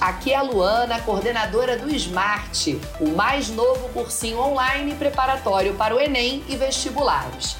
[0.00, 6.00] Aqui é a Luana, coordenadora do Smart, o mais novo cursinho online preparatório para o
[6.00, 7.56] Enem e vestibulares.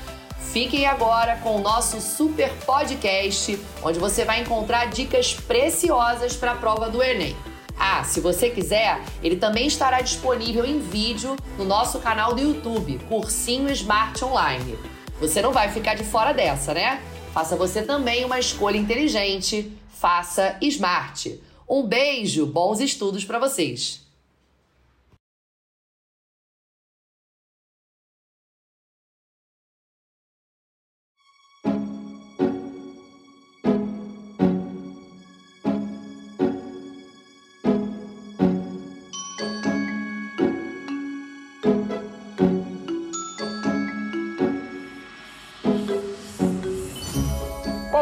[0.52, 6.56] Fiquem agora com o nosso super podcast, onde você vai encontrar dicas preciosas para a
[6.56, 7.36] prova do Enem.
[7.78, 12.98] Ah, se você quiser, ele também estará disponível em vídeo no nosso canal do YouTube,
[13.08, 14.76] Cursinho Smart Online.
[15.20, 17.00] Você não vai ficar de fora dessa, né?
[17.32, 21.40] Faça você também uma escolha inteligente faça Smart.
[21.72, 24.01] Um beijo, bons estudos para vocês!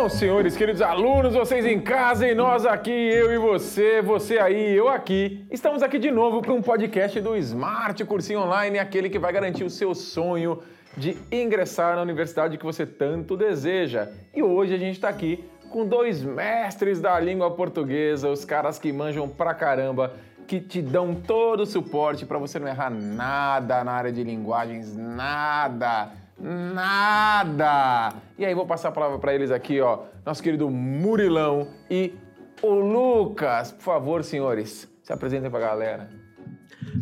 [0.01, 4.75] Bom, senhores, queridos alunos, vocês em casa e nós aqui, eu e você, você aí,
[4.75, 5.45] eu aqui.
[5.51, 9.63] Estamos aqui de novo para um podcast do Smart Cursinho Online, aquele que vai garantir
[9.63, 10.63] o seu sonho
[10.97, 14.09] de ingressar na universidade que você tanto deseja.
[14.35, 18.91] E hoje a gente está aqui com dois mestres da língua portuguesa, os caras que
[18.91, 20.15] manjam pra caramba,
[20.47, 24.97] que te dão todo o suporte para você não errar nada na área de linguagens,
[24.97, 26.11] nada
[26.41, 28.15] Nada!
[28.39, 30.05] E aí, vou passar a palavra para eles aqui, ó.
[30.25, 32.15] Nosso querido Murilão e
[32.63, 33.73] o Lucas.
[33.73, 36.11] Por favor, senhores, se apresentem para a galera.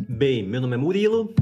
[0.07, 1.33] Bem, meu nome é Murilo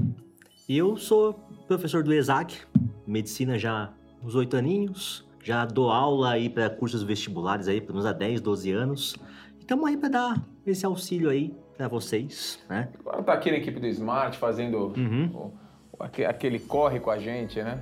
[0.70, 1.34] e eu sou
[1.68, 2.62] professor do ESAC,
[3.06, 3.90] medicina já há
[4.24, 5.26] uns oito aninhos.
[5.44, 9.16] Já dou aula aí para cursos vestibulares aí, pelo menos há 10, 12 anos.
[9.60, 12.90] Estamos aí para dar esse auxílio aí para vocês, né?
[13.00, 15.30] Agora tá aqui na equipe do Smart fazendo uhum.
[15.34, 15.54] o
[16.00, 17.80] aquele corre com a gente, né?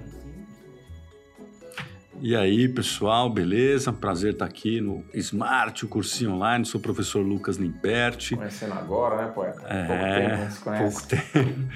[2.22, 3.92] E aí, pessoal, beleza?
[3.92, 6.66] Prazer estar aqui no Smart, o cursinho online.
[6.66, 8.38] Sou o professor Lucas Nimperti.
[8.38, 9.62] Conhecendo agora, né, poeta?
[9.68, 11.70] É, pouco tempo, pouco tempo.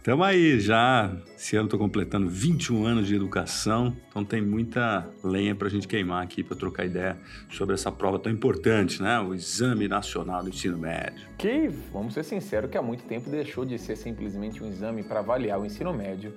[0.00, 1.14] Estamos aí já.
[1.36, 5.86] Esse ano estou completando 21 anos de educação, então tem muita lenha para a gente
[5.86, 7.18] queimar aqui para trocar ideia
[7.50, 9.20] sobre essa prova tão importante, né?
[9.20, 11.28] O Exame Nacional do Ensino Médio.
[11.36, 15.20] Que, vamos ser sinceros, que há muito tempo deixou de ser simplesmente um exame para
[15.20, 16.32] avaliar o ensino médio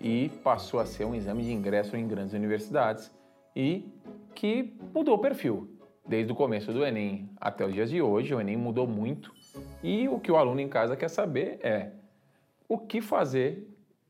[0.00, 3.10] e passou a ser um exame de ingresso em grandes universidades
[3.56, 3.84] e
[4.32, 5.76] que mudou o perfil.
[6.06, 9.32] Desde o começo do Enem até os dias de hoje, o Enem mudou muito
[9.82, 11.90] e o que o aluno em casa quer saber é
[12.72, 13.68] o que fazer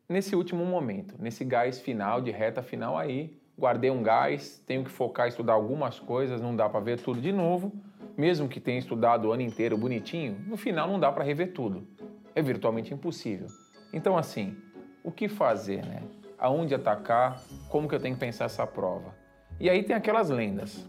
[0.09, 3.37] nesse último momento, nesse gás final, de reta final aí.
[3.59, 7.33] Guardei um gás, tenho que focar estudar algumas coisas, não dá para ver tudo de
[7.33, 7.73] novo.
[8.17, 11.89] Mesmo que tenha estudado o ano inteiro bonitinho, no final não dá para rever tudo.
[12.37, 13.49] É virtualmente impossível.
[13.93, 14.57] Então, assim,
[15.03, 16.01] o que fazer, né?
[16.39, 17.43] Aonde atacar?
[17.69, 19.13] Como que eu tenho que pensar essa prova?
[19.59, 20.89] E aí tem aquelas lendas.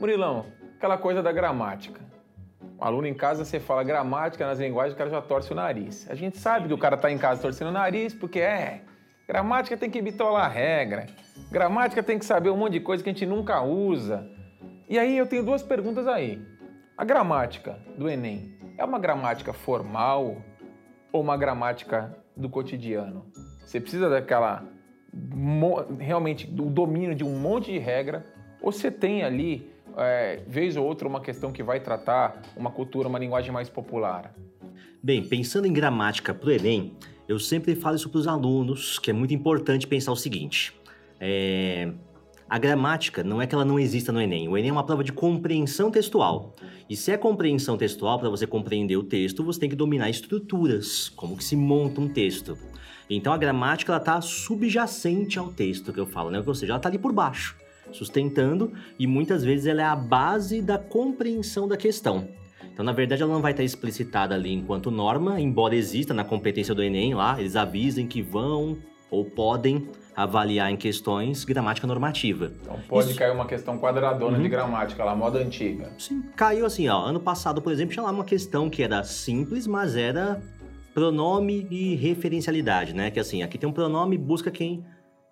[0.00, 2.07] Murilão, aquela coisa da gramática.
[2.80, 6.08] Aluno em casa, você fala gramática nas linguagens, o cara já torce o nariz.
[6.10, 8.82] A gente sabe que o cara está em casa torcendo o nariz porque é.
[9.26, 11.06] Gramática tem que bitolar a regra.
[11.50, 14.26] Gramática tem que saber um monte de coisa que a gente nunca usa.
[14.88, 16.40] E aí eu tenho duas perguntas aí.
[16.96, 20.36] A gramática do Enem é uma gramática formal
[21.12, 23.26] ou uma gramática do cotidiano.
[23.64, 24.64] Você precisa daquela
[25.98, 28.24] realmente do domínio de um monte de regra,
[28.60, 33.08] ou você tem ali, é, vez ou outra, uma questão que vai tratar uma cultura,
[33.08, 34.34] uma linguagem mais popular?
[35.02, 36.96] Bem, pensando em gramática para o Enem,
[37.28, 40.74] eu sempre falo isso para os alunos, que é muito importante pensar o seguinte:
[41.20, 41.92] é,
[42.48, 44.48] a gramática não é que ela não exista no Enem.
[44.48, 46.54] O Enem é uma prova de compreensão textual.
[46.88, 51.10] E se é compreensão textual, para você compreender o texto, você tem que dominar estruturas,
[51.10, 52.56] como que se monta um texto.
[53.10, 56.42] Então a gramática ela está subjacente ao texto que eu falo, né?
[56.44, 57.56] Ou seja, ela está ali por baixo,
[57.92, 62.28] sustentando e muitas vezes ela é a base da compreensão da questão.
[62.72, 66.74] Então, na verdade, ela não vai estar explicitada ali enquanto norma, embora exista na competência
[66.74, 68.78] do Enem lá, eles avisem que vão
[69.10, 72.52] ou podem avaliar em questões gramática normativa.
[72.60, 73.18] Então pode Isso...
[73.18, 74.42] cair uma questão quadradona uhum.
[74.42, 75.90] de gramática lá, moda antiga.
[75.98, 77.04] Sim, caiu assim, ó.
[77.04, 80.42] Ano passado, por exemplo, tinha lá uma questão que era simples, mas era
[80.92, 83.10] pronome e referencialidade, né?
[83.10, 84.84] Que assim, aqui tem um pronome, busca quem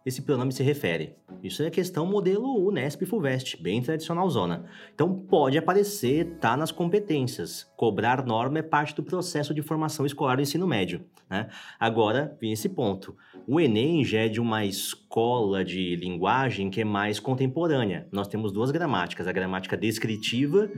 [0.06, 1.16] esse pronome se refere.
[1.42, 4.64] Isso é questão modelo Unesp Fulvestre, bem tradicional zona.
[4.94, 7.64] Então pode aparecer, tá nas competências.
[7.76, 11.04] Cobrar norma é parte do processo de formação escolar do ensino médio.
[11.28, 11.48] Né?
[11.78, 13.16] Agora, vem esse ponto.
[13.48, 18.06] O Enem já é de uma escola de linguagem que é mais contemporânea.
[18.12, 20.70] Nós temos duas gramáticas, a gramática descritiva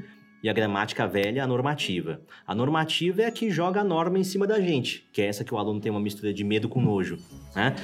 [0.43, 2.23] e a gramática velha, a normativa.
[2.47, 5.45] A normativa é a que joga a norma em cima da gente, que é essa
[5.45, 7.19] que o aluno tem uma mistura de medo com nojo.
[7.55, 7.75] Né?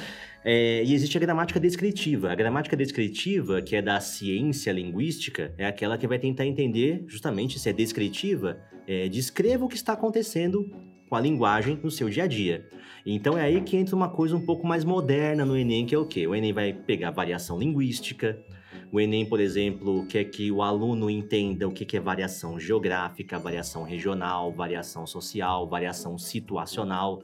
[0.45, 2.31] É, e existe a gramática descritiva.
[2.31, 7.59] A gramática descritiva, que é da ciência linguística, é aquela que vai tentar entender justamente
[7.59, 10.71] se é descritiva, é, descreva o que está acontecendo
[11.09, 12.69] com a linguagem no seu dia a dia.
[13.07, 15.99] Então é aí que entra uma coisa um pouco mais moderna no Enem, que é
[15.99, 16.27] o quê?
[16.27, 18.39] O Enem vai pegar variação linguística,
[18.95, 23.83] o Enem, por exemplo, quer que o aluno entenda o que é variação geográfica, variação
[23.83, 27.21] regional, variação social, variação situacional.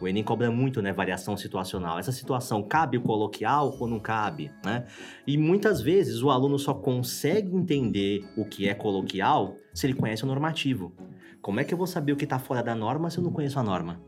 [0.00, 0.92] O Enem cobra muito, né?
[0.92, 1.98] Variação situacional.
[1.98, 4.86] Essa situação cabe o coloquial ou não cabe, né?
[5.26, 10.24] E muitas vezes o aluno só consegue entender o que é coloquial se ele conhece
[10.24, 10.92] o normativo.
[11.42, 13.32] Como é que eu vou saber o que está fora da norma se eu não
[13.32, 14.00] conheço a norma?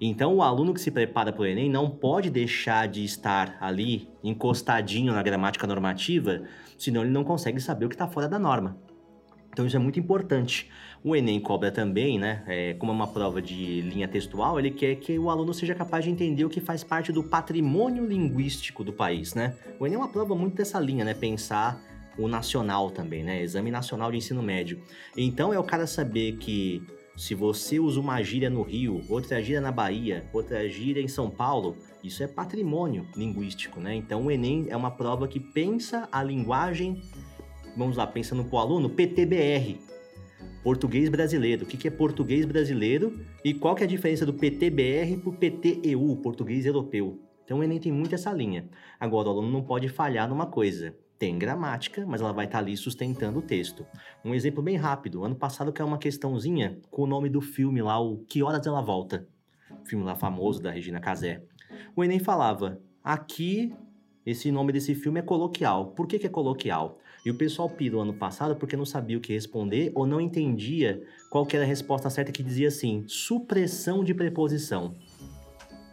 [0.00, 4.08] Então, o aluno que se prepara para o Enem não pode deixar de estar ali
[4.22, 6.42] encostadinho na gramática normativa,
[6.76, 8.76] senão ele não consegue saber o que está fora da norma.
[9.52, 10.70] Então, isso é muito importante.
[11.04, 12.42] O Enem cobra também, né?
[12.46, 16.04] É, como é uma prova de linha textual, ele quer que o aluno seja capaz
[16.04, 19.54] de entender o que faz parte do patrimônio linguístico do país, né?
[19.78, 21.12] O Enem é uma prova muito dessa linha, né?
[21.12, 21.78] Pensar
[22.16, 23.42] o nacional também, né?
[23.42, 24.80] Exame Nacional de Ensino Médio.
[25.16, 26.82] Então, é o cara saber que
[27.16, 31.28] se você usa uma gíria no Rio, outra gíria na Bahia, outra gíria em São
[31.28, 33.94] Paulo, isso é patrimônio linguístico, né?
[33.94, 37.02] Então o Enem é uma prova que pensa a linguagem,
[37.76, 39.78] vamos lá, pensando para o aluno, PTBR,
[40.62, 41.64] português brasileiro.
[41.64, 45.32] O que é português brasileiro e qual que é a diferença do PTBR para o
[45.32, 47.20] PTEU, português europeu?
[47.44, 48.68] Então o Enem tem muito essa linha.
[48.98, 52.64] Agora, o aluno não pode falhar numa coisa tem gramática, mas ela vai estar tá
[52.64, 53.86] ali sustentando o texto.
[54.24, 55.22] Um exemplo bem rápido.
[55.22, 58.80] Ano passado caiu uma questãozinha com o nome do filme lá, o Que Horas Ela
[58.80, 59.28] Volta.
[59.84, 61.44] filme lá famoso da Regina Casé.
[61.94, 63.72] O Enem falava, aqui
[64.26, 65.92] esse nome desse filme é coloquial.
[65.92, 66.98] Por que, que é coloquial?
[67.24, 71.02] E o pessoal pirou ano passado porque não sabia o que responder ou não entendia
[71.30, 74.94] qual era a resposta certa que dizia assim, supressão de preposição.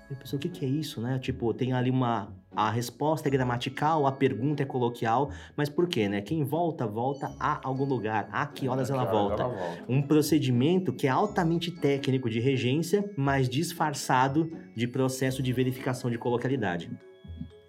[0.09, 1.19] Eu pensei, o que, que é isso, né?
[1.19, 2.33] Tipo, tem ali uma.
[2.55, 6.19] A resposta é gramatical, a pergunta é coloquial, mas por quê, né?
[6.19, 8.27] Quem volta, volta a algum lugar.
[8.31, 9.43] A que horas, ela, volta?
[9.43, 9.83] ela volta?
[9.87, 16.17] Um procedimento que é altamente técnico de regência, mas disfarçado de processo de verificação de
[16.17, 16.89] coloquialidade.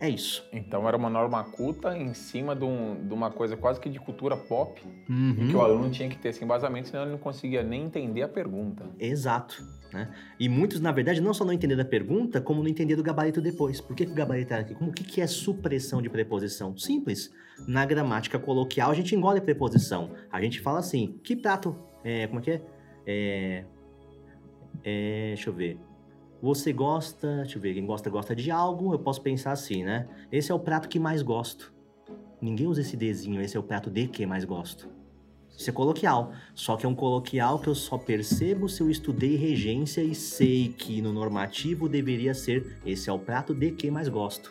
[0.01, 0.49] É isso.
[0.51, 4.01] Então era uma norma culta em cima de, um, de uma coisa quase que de
[4.01, 5.49] cultura pop, uhum.
[5.51, 8.29] que o aluno tinha que ter esse embasamento, senão ele não conseguia nem entender a
[8.29, 8.87] pergunta.
[8.99, 9.63] Exato.
[9.93, 10.09] Né?
[10.39, 13.43] E muitos, na verdade, não só não entenderam a pergunta, como não entenderam o gabarito
[13.43, 13.79] depois.
[13.79, 14.75] Por que, que o gabarito está aqui?
[14.75, 16.75] Como, o que, que é supressão de preposição?
[16.79, 17.31] Simples.
[17.69, 20.13] Na gramática coloquial, a gente engole preposição.
[20.33, 21.77] A gente fala assim, que prato...
[22.03, 22.63] É, como é que é?
[23.07, 23.65] é?
[24.83, 25.27] É...
[25.35, 25.79] Deixa eu ver.
[26.43, 27.39] Você gosta...
[27.39, 27.75] Deixa eu ver.
[27.75, 28.95] Quem gosta, gosta de algo.
[28.95, 30.09] Eu posso pensar assim, né?
[30.31, 31.73] Esse é o prato que mais gosto.
[32.41, 33.41] Ninguém usa esse desenho.
[33.41, 34.89] Esse é o prato de que mais gosto.
[35.57, 36.33] Isso é coloquial.
[36.55, 40.69] Só que é um coloquial que eu só percebo se eu estudei regência e sei
[40.69, 44.51] que no normativo deveria ser esse é o prato de que mais gosto.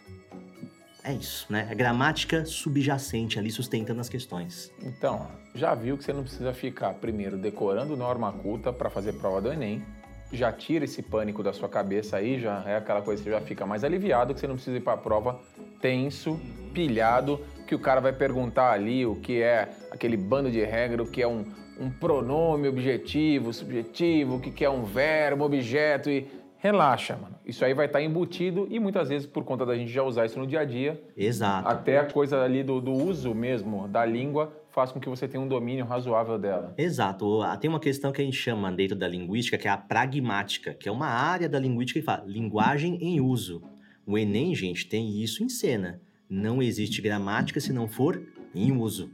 [1.04, 1.68] É isso, né?
[1.68, 4.72] É gramática subjacente ali sustentando as questões.
[4.84, 9.42] Então, já viu que você não precisa ficar primeiro decorando norma culta para fazer prova
[9.42, 9.84] do Enem.
[10.32, 13.42] Já tira esse pânico da sua cabeça aí, já é aquela coisa que você já
[13.42, 15.40] fica mais aliviado, que você não precisa ir para a prova
[15.82, 16.40] tenso,
[16.74, 21.08] pilhado, que o cara vai perguntar ali o que é aquele bando de regra, o
[21.08, 21.46] que é um,
[21.80, 26.28] um pronome objetivo, subjetivo, o que é um verbo, objeto e
[26.60, 27.36] relaxa, mano.
[27.46, 30.26] Isso aí vai estar tá embutido e muitas vezes por conta da gente já usar
[30.26, 31.02] isso no dia a dia.
[31.18, 31.68] Exato.
[31.68, 35.44] Até a coisa ali do, do uso mesmo da língua faz com que você tenha
[35.44, 36.74] um domínio razoável dela.
[36.78, 37.42] Exato.
[37.60, 40.88] Tem uma questão que a gente chama dentro da linguística que é a pragmática, que
[40.88, 43.62] é uma área da linguística que fala linguagem em uso.
[44.06, 46.02] O Enem, gente, tem isso em cena.
[46.30, 48.22] Não existe gramática se não for
[48.54, 49.12] em uso.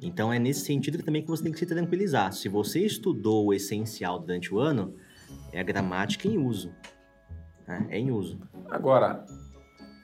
[0.00, 2.32] Então é nesse sentido que também que você tem que se tranquilizar.
[2.32, 4.94] Se você estudou o essencial durante o ano,
[5.52, 6.72] é a gramática em uso.
[7.66, 7.86] Né?
[7.90, 8.38] É em uso.
[8.70, 9.24] Agora,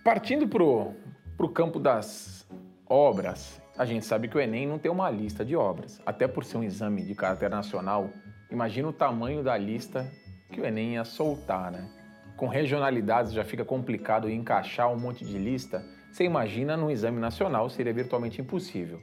[0.04, 0.92] partindo pro,
[1.36, 2.46] pro campo das
[2.88, 6.00] obras, a gente sabe que o Enem não tem uma lista de obras.
[6.04, 8.10] Até por ser um exame de caráter nacional,
[8.50, 10.10] imagina o tamanho da lista
[10.50, 11.88] que o Enem ia soltar, né?
[12.36, 15.82] Com regionalidades já fica complicado encaixar um monte de lista.
[16.10, 19.00] Você imagina num exame nacional seria virtualmente impossível.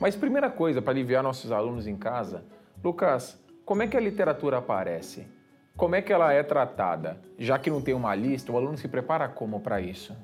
[0.00, 2.44] Mas primeira coisa para aliviar nossos alunos em casa,
[2.82, 5.26] Lucas, como é que a literatura aparece?
[5.76, 7.20] Como é que ela é tratada?
[7.38, 10.16] Já que não tem uma lista, o aluno se prepara como para isso?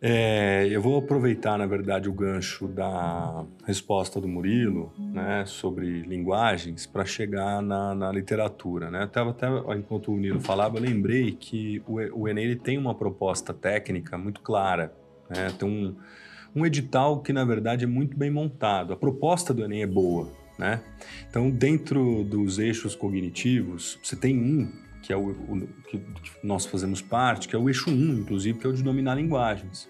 [0.00, 6.86] É, eu vou aproveitar, na verdade, o gancho da resposta do Murilo né, sobre linguagens
[6.86, 8.90] para chegar na, na, literatura.
[8.90, 9.02] Né?
[9.02, 13.52] Até, até enquanto o Murilo falava, eu lembrei que o, o Enem tem uma proposta
[13.52, 14.92] técnica muito clara.
[15.28, 15.52] Né?
[15.58, 15.96] Tem um,
[16.54, 18.92] um edital que, na verdade, é muito bem montado.
[18.92, 20.28] A proposta do Enem é boa.
[20.56, 20.80] né?
[21.28, 25.98] Então, dentro dos eixos cognitivos, você tem um que é o, o que
[26.42, 29.88] nós fazemos parte, que é o eixo 1, inclusive, que é o de dominar linguagens.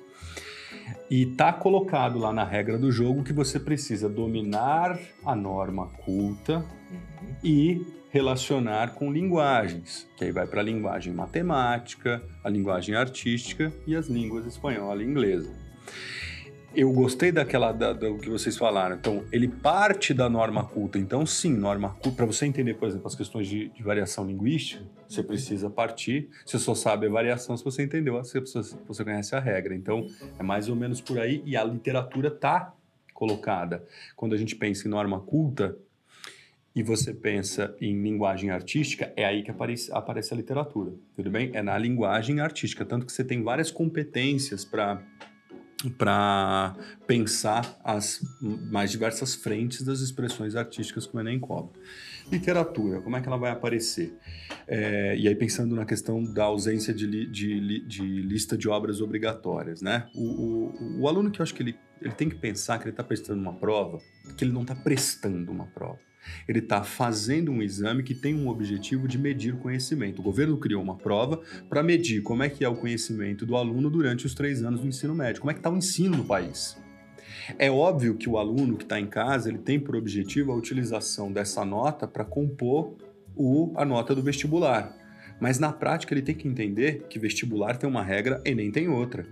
[1.10, 4.96] E tá colocado lá na regra do jogo que você precisa dominar
[5.26, 7.34] a norma culta uhum.
[7.42, 13.96] e relacionar com linguagens, que aí vai para a linguagem matemática, a linguagem artística e
[13.96, 15.52] as línguas espanhola e inglesa
[16.78, 18.94] eu gostei daquela da, do que vocês falaram.
[18.94, 20.96] Então, ele parte da norma culta.
[20.96, 22.12] Então, sim, norma culta.
[22.12, 26.28] Para você entender, por exemplo, as questões de, de, variação linguística, você precisa partir.
[26.46, 29.74] Você só sabe a variação se você entendeu, você, você conhece a regra.
[29.74, 30.06] Então,
[30.38, 31.42] é mais ou menos por aí.
[31.44, 32.72] E a literatura está
[33.12, 33.84] colocada.
[34.14, 35.76] Quando a gente pensa em norma culta
[36.76, 40.92] e você pensa em linguagem artística, é aí que aparece, aparece a literatura.
[41.16, 41.50] Tudo bem?
[41.54, 42.84] É na linguagem artística.
[42.84, 45.02] Tanto que você tem várias competências para
[45.96, 46.74] para
[47.06, 51.80] pensar as mais diversas frentes das expressões artísticas que o Enem cobre.
[52.30, 54.14] Literatura, como é que ela vai aparecer?
[54.66, 59.00] É, e aí pensando na questão da ausência de, li, de, de lista de obras
[59.00, 60.08] obrigatórias, né?
[60.14, 62.90] O, o, o, aluno que eu acho que ele, ele tem que pensar que ele
[62.90, 63.98] está prestando uma prova,
[64.36, 66.07] que ele não está prestando uma prova.
[66.48, 70.20] Ele está fazendo um exame que tem um objetivo de medir o conhecimento.
[70.20, 73.90] O governo criou uma prova para medir como é que é o conhecimento do aluno
[73.90, 76.76] durante os três anos do ensino médio, como é que está o ensino no país.
[77.58, 81.32] É óbvio que o aluno que está em casa ele tem por objetivo a utilização
[81.32, 82.96] dessa nota para compor
[83.34, 84.94] o, a nota do vestibular.
[85.40, 88.88] Mas na prática ele tem que entender que vestibular tem uma regra e nem tem
[88.88, 89.26] outra.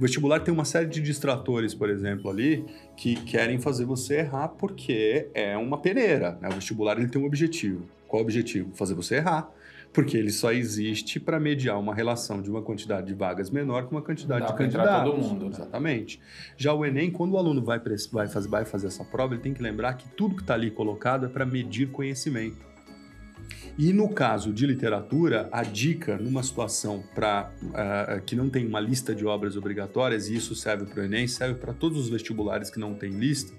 [0.00, 2.64] O vestibular tem uma série de distratores, por exemplo, ali,
[2.96, 6.38] que querem fazer você errar porque é uma peneira.
[6.40, 6.48] Né?
[6.48, 7.82] O vestibular ele tem um objetivo.
[8.08, 8.70] Qual é o objetivo?
[8.74, 9.50] Fazer você errar.
[9.92, 13.96] Porque ele só existe para mediar uma relação de uma quantidade de vagas menor com
[13.96, 15.12] uma quantidade Dá de candidatos.
[15.12, 15.44] todo mundo.
[15.44, 15.50] Né?
[15.50, 16.18] Exatamente.
[16.56, 17.78] Já o Enem, quando o aluno vai,
[18.10, 20.70] vai, fazer, vai fazer essa prova, ele tem que lembrar que tudo que está ali
[20.70, 22.69] colocado é para medir conhecimento.
[23.78, 28.66] E no caso de literatura, a dica numa situação para uh, eh, que não tem
[28.66, 32.08] uma lista de obras obrigatórias, e isso serve para o Enem, serve para todos os
[32.08, 33.52] vestibulares que não têm lista,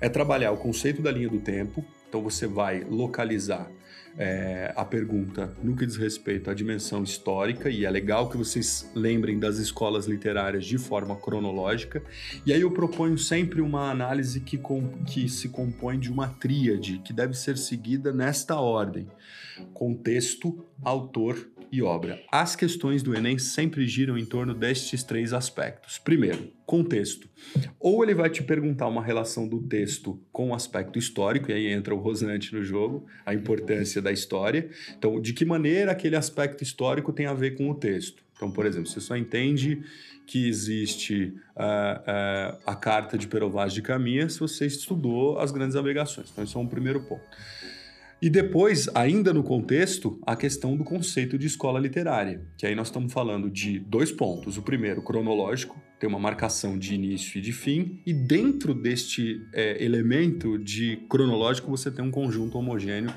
[0.00, 1.84] é trabalhar o conceito da linha do tempo.
[2.08, 3.68] Então você vai localizar
[4.16, 8.90] é, a pergunta no que diz respeito à dimensão histórica, e é legal que vocês
[8.94, 12.02] lembrem das escolas literárias de forma cronológica.
[12.46, 17.00] E aí eu proponho sempre uma análise que, com, que se compõe de uma tríade,
[17.04, 19.06] que deve ser seguida nesta ordem:
[19.72, 22.22] contexto, autor e obra.
[22.30, 25.98] As questões do Enem sempre giram em torno destes três aspectos.
[25.98, 27.28] Primeiro, contexto.
[27.78, 31.66] Ou ele vai te perguntar uma relação do texto com o aspecto histórico, e aí
[31.66, 34.68] entra o Rosante no jogo, a importância da história.
[34.96, 38.22] Então, de que maneira aquele aspecto histórico tem a ver com o texto?
[38.36, 39.82] Então, por exemplo, você só entende
[40.26, 45.74] que existe uh, uh, a carta de Perovage de Caminha se você estudou as grandes
[45.74, 46.30] navegações.
[46.30, 47.24] Então, esse é um primeiro ponto.
[48.22, 52.88] E depois, ainda no contexto, a questão do conceito de escola literária, que aí nós
[52.88, 54.56] estamos falando de dois pontos.
[54.56, 59.82] O primeiro, cronológico, tem uma marcação de início e de fim, e dentro deste é,
[59.82, 63.12] elemento de cronológico você tem um conjunto homogêneo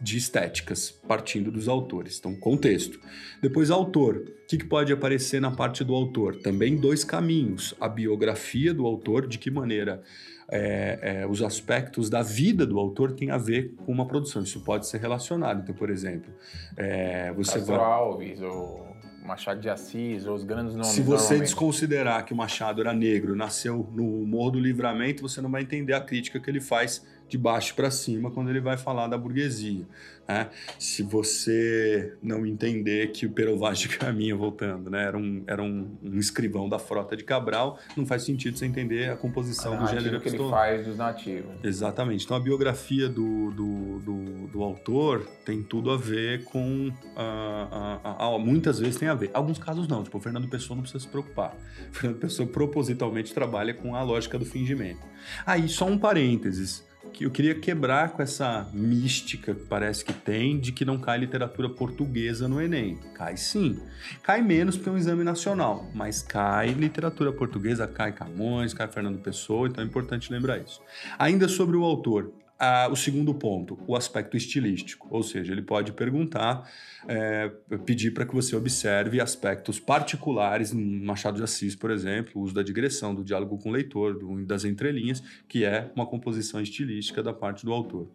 [0.00, 2.18] de estéticas, partindo dos autores.
[2.18, 2.98] Então, contexto.
[3.40, 4.16] Depois, autor.
[4.16, 6.36] O que, que pode aparecer na parte do autor?
[6.36, 7.72] Também dois caminhos.
[7.80, 10.02] A biografia do autor, de que maneira
[10.50, 14.42] é, é, os aspectos da vida do autor têm a ver com uma produção.
[14.42, 15.62] Isso pode ser relacionado.
[15.62, 16.32] Então, por exemplo,
[16.76, 17.84] é, você Castro vai...
[17.84, 18.90] Alves ou
[19.24, 20.88] Machado de Assis ou os grandes nomes.
[20.88, 25.50] Se você desconsiderar que o Machado era negro, nasceu no Morro do Livramento, você não
[25.50, 29.06] vai entender a crítica que ele faz de baixo para cima quando ele vai falar
[29.06, 29.86] da burguesia.
[30.28, 30.48] Né?
[30.78, 35.96] Se você não entender que o Perovage de Caminha, voltando, né, era, um, era um,
[36.02, 39.86] um, escrivão da frota de Cabral, não faz sentido você entender a composição a do
[39.88, 41.50] gênero que ele faz dos nativos.
[41.64, 42.24] Exatamente.
[42.24, 46.92] Então a biografia do, do, do, do autor tem tudo a ver com.
[47.16, 49.30] A, a, a, muitas vezes tem a ver.
[49.32, 50.02] Alguns casos não.
[50.02, 51.56] Tipo, o Fernando Pessoa não precisa se preocupar.
[51.90, 55.00] O Fernando Pessoa propositalmente trabalha com a lógica do fingimento.
[55.44, 60.58] Aí, só um parênteses que eu queria quebrar com essa mística que parece que tem
[60.58, 62.98] de que não cai literatura portuguesa no Enem.
[63.14, 63.80] Cai sim.
[64.22, 69.18] Cai menos porque é um exame nacional, mas cai literatura portuguesa, cai Camões, cai Fernando
[69.18, 70.80] Pessoa, então é importante lembrar isso.
[71.18, 75.92] Ainda sobre o autor, ah, o segundo ponto, o aspecto estilístico, ou seja, ele pode
[75.92, 76.70] perguntar,
[77.08, 77.48] é,
[77.86, 82.52] pedir para que você observe aspectos particulares, no Machado de Assis, por exemplo, o uso
[82.52, 87.22] da digressão, do diálogo com o leitor, do, das entrelinhas, que é uma composição estilística
[87.22, 88.10] da parte do autor.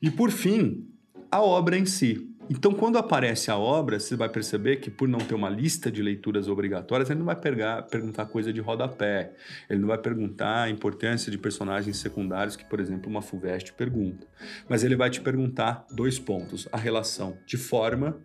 [0.00, 0.88] E por fim,
[1.30, 2.31] a obra em si.
[2.54, 6.02] Então, quando aparece a obra, você vai perceber que, por não ter uma lista de
[6.02, 9.32] leituras obrigatórias, ele não vai pegar, perguntar coisa de rodapé,
[9.70, 14.26] ele não vai perguntar a importância de personagens secundários, que, por exemplo, uma FUVEST pergunta.
[14.68, 18.18] Mas ele vai te perguntar dois pontos: a relação de forma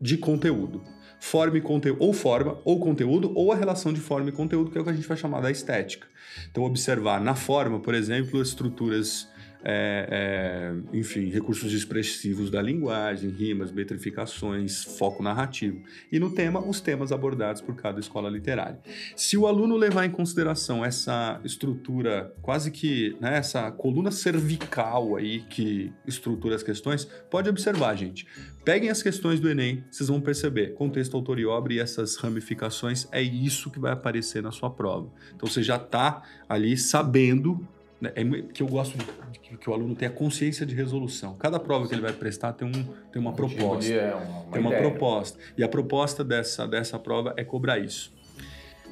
[0.00, 0.82] de conteúdo.
[1.20, 4.78] Forma e conteúdo, ou forma, ou conteúdo, ou a relação de forma e conteúdo, que
[4.78, 6.08] é o que a gente vai chamar da estética.
[6.50, 9.28] Então, observar na forma, por exemplo, estruturas
[9.64, 15.82] é, é, enfim, recursos expressivos da linguagem, rimas, metrificações, foco narrativo.
[16.10, 18.78] E no tema, os temas abordados por cada escola literária.
[19.16, 25.40] Se o aluno levar em consideração essa estrutura, quase que né, essa coluna cervical aí
[25.40, 28.26] que estrutura as questões, pode observar, gente.
[28.64, 30.74] Peguem as questões do Enem, vocês vão perceber.
[30.74, 35.10] Contexto, autor e obra e essas ramificações, é isso que vai aparecer na sua prova.
[35.34, 37.66] Então você já está ali sabendo
[38.02, 39.04] é, que eu gosto de,
[39.40, 41.34] que, que, o aluno tenha consciência de resolução.
[41.36, 43.92] Cada prova que ele vai prestar tem, um, tem uma proposta.
[43.92, 44.88] É uma, uma tem uma ideia.
[44.88, 45.38] proposta.
[45.56, 48.12] E a proposta dessa, dessa prova é cobrar isso.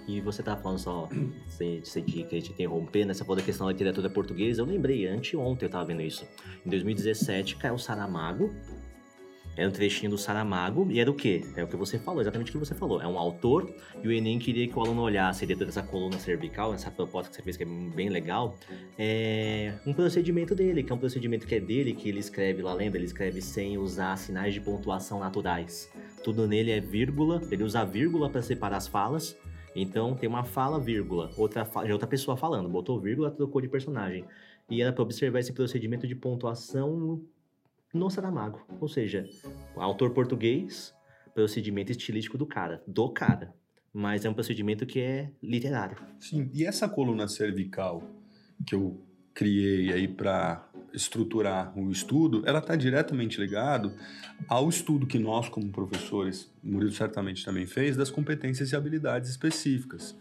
[0.09, 1.09] E você tá falando só,
[1.49, 3.35] sem, sem que a gente interromper, nessa né?
[3.35, 6.25] da questão da literatura portuguesa, eu lembrei, anteontem eu tava vendo isso.
[6.65, 8.55] Em 2017, caiu Saramago,
[9.57, 11.43] era um trechinho do Saramago e era o quê?
[11.57, 13.01] É o que você falou, exatamente o que você falou.
[13.01, 16.75] É um autor e o Enem queria que o aluno olhasse dentro dessa coluna cervical,
[16.75, 18.55] essa proposta que você fez que é bem legal,
[18.99, 22.75] é um procedimento dele, que é um procedimento que é dele, que ele escreve lá,
[22.75, 22.99] lembra?
[22.99, 25.91] Ele escreve sem usar sinais de pontuação naturais.
[26.23, 29.37] Tudo nele é vírgula, ele usa vírgula para separar as falas.
[29.75, 34.25] Então tem uma fala, vírgula, outra, outra pessoa falando, botou vírgula, trocou de personagem.
[34.69, 37.23] E era para observar esse procedimento de pontuação
[37.97, 38.65] no Saramago.
[38.81, 39.29] Ou seja,
[39.75, 40.95] autor português,
[41.35, 43.55] procedimento estilístico do cara, do cara.
[43.93, 45.97] Mas é um procedimento que é literário.
[46.19, 48.03] Sim, e essa coluna cervical
[48.67, 49.01] que eu
[49.35, 53.93] criei aí para estruturar o estudo, ela está diretamente ligado
[54.49, 60.17] ao estudo que nós, como professores, Murilo certamente também fez, das competências e habilidades específicas.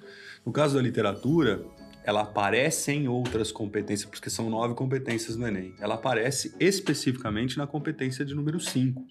[0.45, 1.65] No caso da literatura,
[2.05, 5.73] ela aparece em outras competências, porque são nove competências no Enem.
[5.79, 9.03] Ela aparece especificamente na competência de número 5.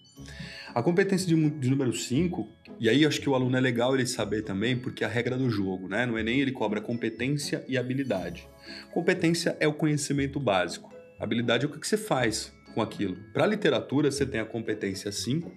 [0.73, 4.07] A competência de, de número 5, e aí acho que o aluno é legal ele
[4.07, 6.07] saber também, porque é a regra do jogo, né?
[6.07, 8.49] No Enem ele cobra competência e habilidade.
[8.93, 10.95] Competência é o conhecimento básico.
[11.19, 13.17] Habilidade é o que você faz com aquilo.
[13.33, 15.51] Para literatura, você tem a competência 5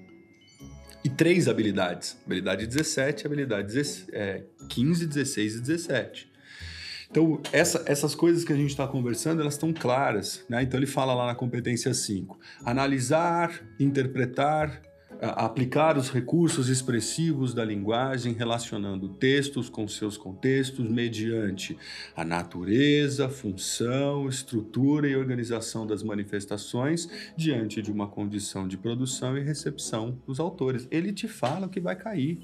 [1.04, 2.18] e três habilidades.
[2.26, 3.74] Habilidade 17, habilidade
[4.70, 6.37] 15, 16 e 17.
[7.10, 10.44] Então, essa, essas coisas que a gente está conversando, elas estão claras.
[10.50, 10.64] Né?
[10.64, 14.82] Então, ele fala lá na competência 5: analisar, interpretar,
[15.22, 21.78] aplicar os recursos expressivos da linguagem, relacionando textos com seus contextos, mediante
[22.16, 29.42] a natureza, função, estrutura e organização das manifestações, diante de uma condição de produção e
[29.42, 30.88] recepção dos autores.
[30.92, 32.40] Ele te fala o que vai cair.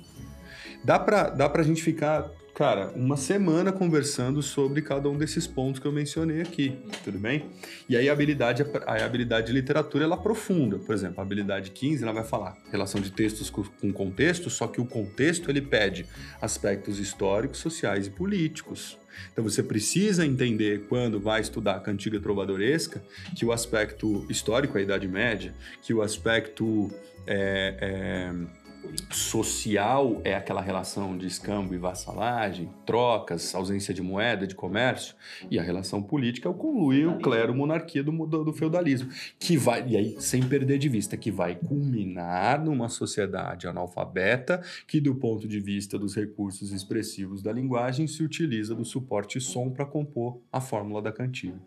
[0.84, 5.80] Dá para dá a gente ficar cara, uma semana conversando sobre cada um desses pontos
[5.80, 7.50] que eu mencionei aqui, tudo bem?
[7.89, 10.78] E aí a habilidade, a habilidade de literatura, ela aprofunda.
[10.78, 14.80] Por exemplo, a habilidade 15, ela vai falar relação de textos com contexto, só que
[14.80, 16.06] o contexto, ele pede
[16.42, 19.00] aspectos históricos, sociais e políticos.
[19.32, 23.04] Então você precisa entender, quando vai estudar a cantiga trovadoresca,
[23.36, 26.92] que o aspecto histórico é a Idade Média, que o aspecto...
[27.26, 28.62] É, é,
[29.12, 35.15] social é aquela relação de escambo e vassalagem, trocas, ausência de moeda, de comércio,
[35.50, 39.58] e a relação política é o conluio, o clero, monarquia do, do, do, feudalismo, que
[39.58, 45.15] vai, e aí, sem perder de vista, que vai culminar numa sociedade analfabeta que, do
[45.15, 50.39] ponto de vista dos recursos expressivos da linguagem, se utiliza do suporte som para compor
[50.52, 51.58] a fórmula da cantiga.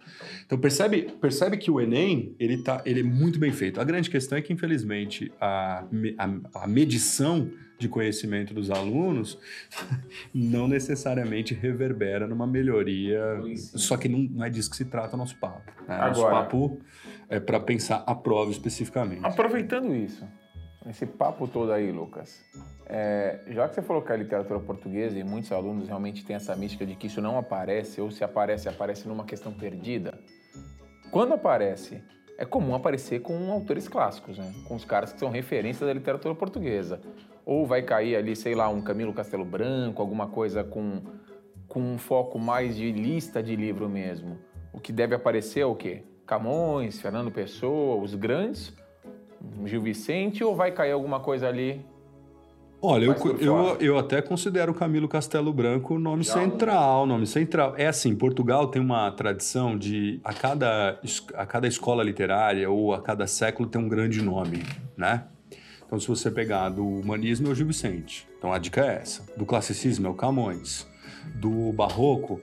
[0.44, 3.80] Então, percebe, percebe que o Enem, ele, tá, ele é muito bem feito.
[3.80, 5.84] A grande questão é que, infelizmente, a,
[6.18, 9.38] a, a medição aquisição de conhecimento dos alunos
[10.34, 13.40] não necessariamente reverbera numa melhoria.
[13.56, 15.70] Só que não, não, é disso que se trata o nosso papo.
[15.86, 15.94] Né?
[15.94, 16.80] Agora, nosso papo
[17.28, 19.24] é para pensar a prova especificamente.
[19.24, 20.26] Aproveitando isso,
[20.88, 22.42] esse papo todo aí, Lucas,
[22.86, 26.56] é, já que você falou que a literatura portuguesa e muitos alunos realmente têm essa
[26.56, 30.18] mística de que isso não aparece, ou se aparece, aparece numa questão perdida.
[31.10, 32.02] Quando aparece,
[32.38, 34.52] é comum aparecer com autores clássicos, né?
[34.66, 37.00] com os caras que são referências da literatura portuguesa.
[37.44, 41.00] Ou vai cair ali, sei lá, um Camilo Castelo Branco, alguma coisa com,
[41.68, 44.38] com um foco mais de lista de livro mesmo.
[44.72, 46.02] O que deve aparecer é o quê?
[46.26, 48.74] Camões, Fernando Pessoa, os grandes,
[49.64, 51.86] Gil Vicente, ou vai cair alguma coisa ali
[52.80, 57.14] Olha, eu, eu, eu, até considero Camilo Castelo Branco o nome Já central, não.
[57.14, 57.74] nome central.
[57.76, 61.00] É assim, Portugal tem uma tradição de a cada,
[61.34, 64.62] a cada escola literária ou a cada século tem um grande nome,
[64.96, 65.24] né?
[65.86, 68.28] Então, se você pegar do humanismo é o Gil Vicente.
[68.36, 69.24] Então, a dica é essa.
[69.36, 70.86] Do classicismo é o Camões.
[71.36, 72.40] Do barroco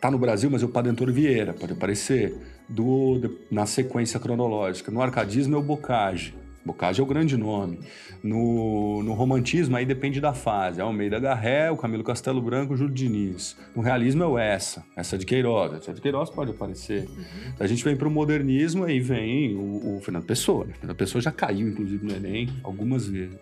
[0.00, 2.34] tá no Brasil, mas é o Padre Antônio Vieira, pode aparecer.
[2.68, 4.90] Do, na sequência cronológica.
[4.90, 6.34] No arcadismo é o Bocage.
[6.64, 7.80] Bocage é o grande nome.
[8.22, 10.80] No, no romantismo, aí depende da fase.
[10.80, 13.56] É Almeida Garré, o Camilo Castelo Branco, o Júlio Diniz.
[13.74, 15.72] No realismo é o Essa, essa de Queiroz.
[15.72, 17.08] Essa de Queiroz pode aparecer.
[17.08, 17.52] Uhum.
[17.58, 20.66] A gente vem para o modernismo, aí vem o, o Fernando Pessoa.
[20.66, 20.74] Né?
[20.78, 23.38] Fernando Pessoa já caiu, inclusive, no Enem algumas vezes.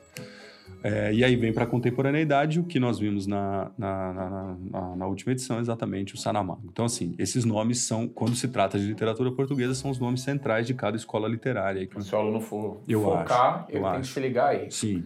[0.83, 4.97] É, e aí vem para a contemporaneidade o que nós vimos na, na, na, na,
[4.97, 6.63] na última edição, exatamente, o Saramago.
[6.71, 10.67] Então, assim, esses nomes são, quando se trata de literatura portuguesa, são os nomes centrais
[10.67, 11.87] de cada escola literária.
[11.87, 14.01] Que se o aluno for eu focar, acho, ele tem acho.
[14.01, 14.71] que se ligar aí.
[14.71, 15.05] Sim.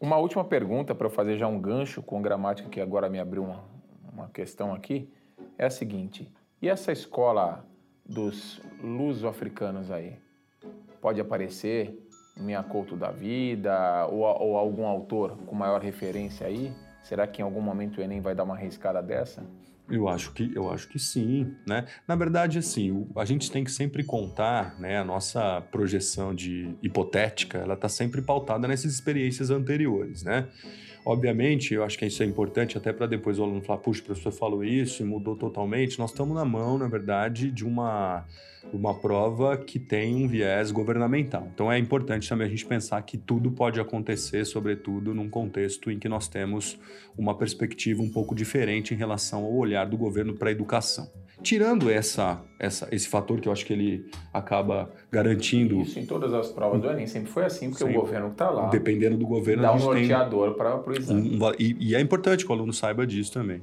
[0.00, 3.44] Uma última pergunta para eu fazer já um gancho com gramática, que agora me abriu
[3.44, 3.62] uma,
[4.10, 5.08] uma questão aqui,
[5.58, 6.32] é a seguinte.
[6.62, 7.64] E essa escola
[8.06, 10.14] dos luso-africanos aí?
[11.00, 11.98] Pode aparecer
[12.40, 16.72] minha Couto da Vida ou, ou, algum autor com maior referência aí?
[17.02, 19.42] Será que em algum momento o Enem vai dar uma arriscada dessa?
[19.90, 21.84] Eu acho que, eu acho que sim, né?
[22.06, 24.98] Na verdade, assim, a gente tem que sempre contar, né?
[24.98, 30.46] A nossa projeção de hipotética, ela está sempre pautada nessas experiências anteriores, né?
[31.04, 34.04] Obviamente, eu acho que isso é importante até para depois o aluno falar, puxa, o
[34.04, 35.98] professor falou isso e mudou totalmente.
[35.98, 38.24] Nós estamos na mão, na verdade, de uma
[38.72, 41.48] uma prova que tem um viés governamental.
[41.52, 45.98] Então é importante também a gente pensar que tudo pode acontecer, sobretudo num contexto em
[45.98, 46.78] que nós temos
[47.16, 51.10] uma perspectiva um pouco diferente em relação ao olhar do governo para a educação.
[51.42, 55.80] Tirando essa, essa, esse fator que eu acho que ele acaba garantindo.
[55.80, 57.90] Isso em todas as provas do Enem sempre foi assim, porque Sim.
[57.90, 58.68] o governo está lá.
[58.68, 61.38] Dependendo do governo, dá um norteador para o exame.
[61.38, 63.62] Um, e, e é importante que o aluno saiba disso também.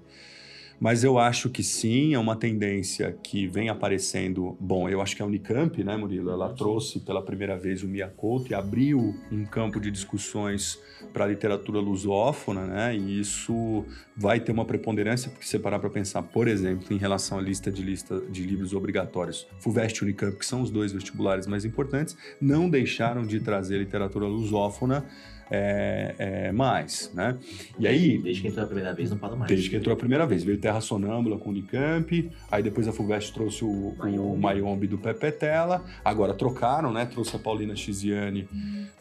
[0.80, 4.56] Mas eu acho que sim, é uma tendência que vem aparecendo.
[4.60, 6.30] Bom, eu acho que a Unicamp, né, Murilo?
[6.30, 10.80] Ela trouxe pela primeira vez o Miyakoto e abriu um campo de discussões
[11.12, 12.96] para a literatura lusófona, né?
[12.96, 13.86] E isso
[14.16, 17.72] vai ter uma preponderância, porque se parar para pensar, por exemplo, em relação à lista
[17.72, 22.16] de lista de livros obrigatórios, FUVEST e Unicamp, que são os dois vestibulares mais importantes,
[22.40, 25.06] não deixaram de trazer literatura lusófona
[25.49, 27.38] é, é, mais, né?
[27.79, 28.17] E aí...
[28.17, 29.49] Desde que entrou a primeira vez, não fala mais.
[29.49, 30.43] Desde que entrou a primeira vez.
[30.43, 33.95] Veio Terra Sonâmbula com o Unicamp, aí depois a FUVEST trouxe o
[34.38, 37.05] Mayombe, o do Pepe Tela, agora trocaram, né?
[37.05, 38.47] Trouxe a Paulina Chiziane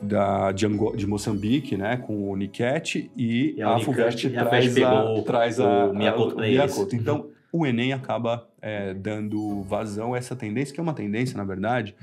[0.01, 1.97] da, de, Ango, de Moçambique, né?
[1.97, 6.95] Com o Niket e, e a, a FUVEST traz, a, a, traz a, o Miyakoto.
[6.95, 11.45] Então, o Enem acaba é, dando vazão a essa tendência, que é uma tendência, na
[11.45, 11.95] verdade,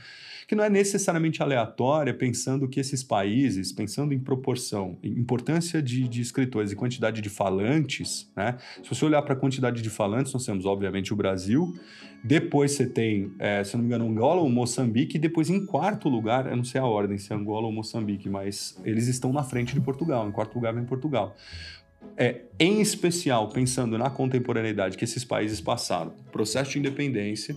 [0.53, 6.07] que não é necessariamente aleatória, pensando que esses países, pensando em proporção, em importância de,
[6.07, 8.55] de escritores e quantidade de falantes, né?
[8.83, 11.73] Se você olhar para a quantidade de falantes, nós temos, obviamente, o Brasil,
[12.23, 16.07] depois você tem, é, se não me engano, Angola ou Moçambique, e depois em quarto
[16.07, 19.41] lugar, eu não sei a ordem, se é Angola ou Moçambique, mas eles estão na
[19.41, 21.35] frente de Portugal, em quarto lugar vem Portugal.
[22.15, 27.55] É, em especial, pensando na contemporaneidade que esses países passaram, processo de independência,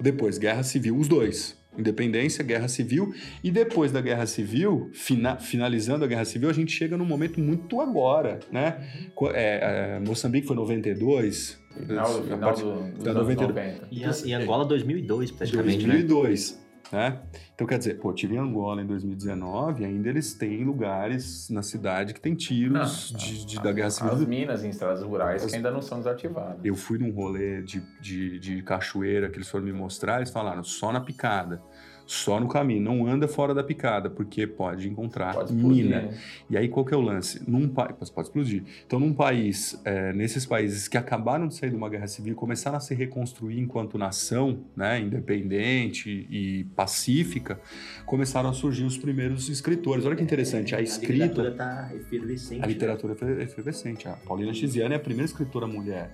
[0.00, 6.04] depois guerra civil, os dois, independência, guerra civil, e depois da guerra civil, fina, finalizando
[6.04, 8.78] a guerra civil, a gente chega num momento muito agora, né?
[9.20, 9.30] Uhum.
[9.32, 11.62] É, é, Moçambique foi 92.
[11.74, 14.24] Final, final do, da 92.
[14.24, 16.52] E, e Angola 2002, praticamente, 2002.
[16.52, 16.63] Né?
[16.92, 17.20] Né?
[17.54, 22.12] Então, quer dizer, pô, tive em Angola em 2019, ainda eles têm lugares na cidade
[22.12, 24.12] que tem tiros não, de, de, da Guerra Civil.
[24.12, 26.64] As minas em estradas rurais as, que ainda não são desativadas.
[26.64, 30.62] Eu fui num rolê de, de, de cachoeira que eles foram me mostrar, eles falaram
[30.62, 31.62] só na picada
[32.06, 36.02] só no caminho, não anda fora da picada, porque pode encontrar pode mina.
[36.02, 36.18] Né?
[36.50, 37.42] E aí qual que é o lance?
[37.48, 38.62] Num país pode explodir.
[38.86, 42.76] Então, num país, é, nesses países que acabaram de sair de uma guerra civil, começaram
[42.76, 47.58] a se reconstruir enquanto nação, né, independente e pacífica,
[48.04, 50.04] começaram a surgir os primeiros escritores.
[50.04, 51.24] Olha que interessante, a escrita.
[51.24, 52.62] A literatura está efervescente.
[52.62, 54.08] A literatura é efervescente.
[54.08, 56.10] A Paulina Chiziane é a primeira escritora mulher.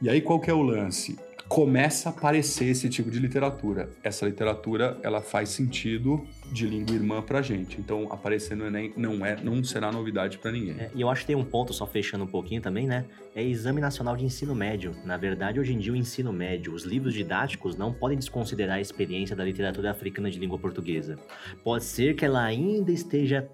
[0.00, 1.18] E aí qual que é o lance?
[1.48, 3.88] Começa a aparecer esse tipo de literatura.
[4.02, 7.80] Essa literatura, ela faz sentido de língua irmã pra gente.
[7.80, 10.76] Então, aparecer no Enem não, é, não será novidade para ninguém.
[10.78, 13.04] É, e eu acho que tem um ponto, só fechando um pouquinho também, né?
[13.34, 14.96] É Exame Nacional de Ensino Médio.
[15.04, 18.80] Na verdade, hoje em dia, o ensino médio, os livros didáticos não podem desconsiderar a
[18.80, 21.18] experiência da literatura africana de língua portuguesa.
[21.62, 23.48] Pode ser que ela ainda esteja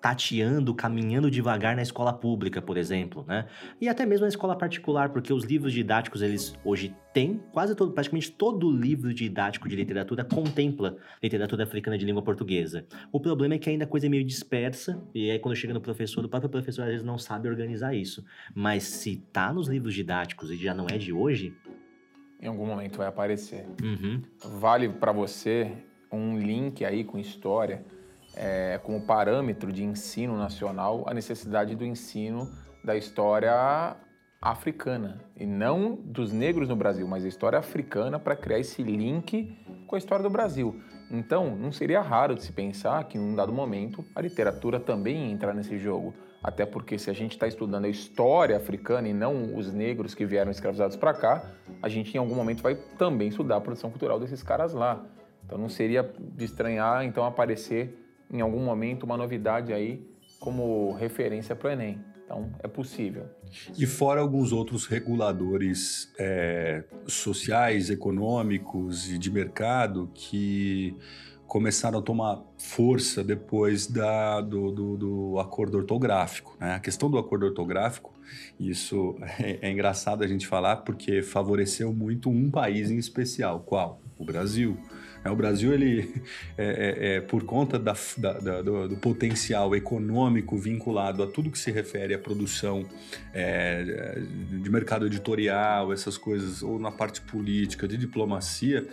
[0.00, 3.46] tateando, caminhando devagar na escola pública, por exemplo, né?
[3.80, 7.92] E até mesmo na escola particular, porque os livros didáticos eles hoje têm quase todo,
[7.92, 12.86] praticamente todo livro didático de literatura contempla literatura africana de língua portuguesa.
[13.10, 15.80] O problema é que ainda a coisa é meio dispersa e aí quando chega no
[15.80, 18.24] professor, o próprio professor às vezes não sabe organizar isso.
[18.54, 21.56] Mas se tá nos livros didáticos e já não é de hoje,
[22.40, 23.66] em algum momento vai aparecer.
[23.82, 24.22] Uhum.
[24.60, 25.72] Vale para você
[26.12, 27.84] um link aí com história
[28.34, 32.50] é, como parâmetro de ensino nacional a necessidade do ensino
[32.84, 33.96] da história
[34.40, 39.56] africana e não dos negros no Brasil, mas a história africana para criar esse link
[39.86, 40.80] com a história do Brasil.
[41.10, 45.32] Então, não seria raro de se pensar que em um dado momento a literatura também
[45.32, 46.14] entrar nesse jogo.
[46.42, 50.24] Até porque se a gente está estudando a história africana e não os negros que
[50.24, 51.50] vieram escravizados para cá,
[51.82, 55.04] a gente em algum momento vai também estudar a produção cultural desses caras lá.
[55.44, 60.06] Então não seria de estranhar então aparecer em algum momento uma novidade aí
[60.38, 61.98] como referência para o Enem.
[62.24, 63.24] Então, é possível.
[63.78, 70.94] E fora alguns outros reguladores é, sociais, econômicos e de mercado que
[71.46, 76.54] começaram a tomar força depois da, do, do, do acordo ortográfico.
[76.60, 76.74] Né?
[76.74, 78.12] A questão do acordo ortográfico,
[78.60, 83.60] isso é, é engraçado a gente falar porque favoreceu muito um país em especial.
[83.60, 84.02] Qual?
[84.18, 84.76] O Brasil.
[85.24, 86.22] É, o Brasil, ele,
[86.56, 91.58] é, é, é por conta da, da, do, do, potencial econômico vinculado a tudo que
[91.58, 92.86] se refere à produção
[93.32, 98.86] é, de mercado editorial, essas coisas, ou na parte política, de diplomacia,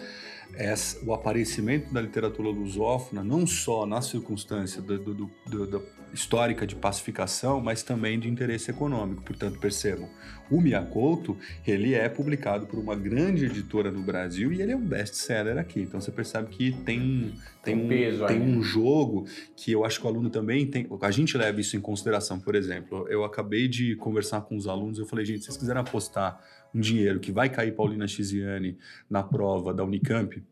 [0.53, 5.79] essa, o aparecimento da literatura lusófona, não só na circunstância do, do, do, da
[6.13, 9.21] histórica de pacificação, mas também de interesse econômico.
[9.23, 10.09] Portanto, percebam,
[10.49, 14.85] o Miyakoto, ele é publicado por uma grande editora no Brasil e ele é um
[14.85, 15.81] best-seller aqui.
[15.81, 20.05] Então, você percebe que tem, tem, um, peso tem um jogo que eu acho que
[20.05, 20.87] o aluno também tem...
[21.01, 23.07] A gente leva isso em consideração, por exemplo.
[23.09, 26.39] Eu acabei de conversar com os alunos, eu falei, gente, se vocês quiserem apostar
[26.73, 28.77] um dinheiro que vai cair Paulina Chiziane
[29.09, 30.43] na prova da Unicamp,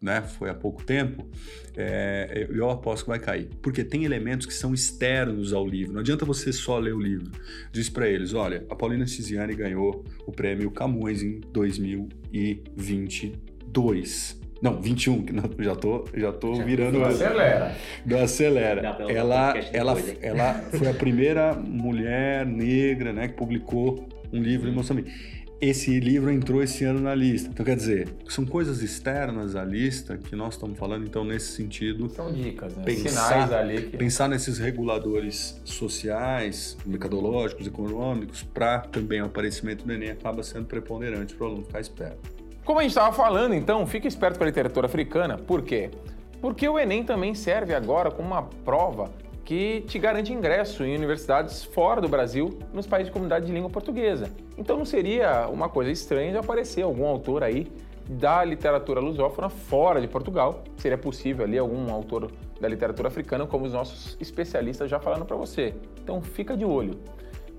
[0.00, 1.28] né, foi há pouco tempo,
[1.76, 3.50] é, eu aposto que vai cair.
[3.62, 5.92] Porque tem elementos que são externos ao livro.
[5.92, 7.30] Não adianta você só ler o livro.
[7.70, 14.42] Diz para eles: olha, a Paulina Ciziane ganhou o prêmio Camões em 2022.
[14.60, 15.24] Não, 21,
[15.58, 16.98] já tô, já tô já virando.
[16.98, 17.74] Do acelera.
[18.06, 18.96] Do acelera.
[19.08, 25.41] Ela, ela, ela foi a primeira mulher negra né, que publicou um livro em Moçambique
[25.62, 27.48] esse livro entrou esse ano na lista.
[27.48, 32.10] Então, quer dizer, são coisas externas à lista que nós estamos falando, então, nesse sentido.
[32.10, 32.82] São dicas, né?
[32.84, 33.82] Pensar, Sinais ali.
[33.82, 33.96] Que...
[33.96, 41.32] Pensar nesses reguladores sociais, mercadológicos, econômicos, para também o aparecimento do Enem acaba sendo preponderante
[41.36, 42.32] para o aluno ficar esperto.
[42.64, 45.38] Como a gente estava falando, então, fique esperto com a literatura africana.
[45.38, 45.92] Por quê?
[46.40, 49.12] Porque o Enem também serve agora como uma prova
[49.52, 53.68] que te garante ingresso em universidades fora do Brasil, nos países de comunidade de língua
[53.68, 54.30] portuguesa.
[54.56, 57.70] Então não seria uma coisa estranha de aparecer algum autor aí
[58.08, 60.64] da literatura lusófona fora de Portugal.
[60.78, 65.36] Seria possível ali algum autor da literatura africana, como os nossos especialistas já falando para
[65.36, 65.74] você.
[66.02, 66.98] Então fica de olho.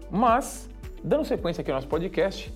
[0.09, 0.67] Mas,
[1.03, 2.51] dando sequência aqui ao nosso podcast,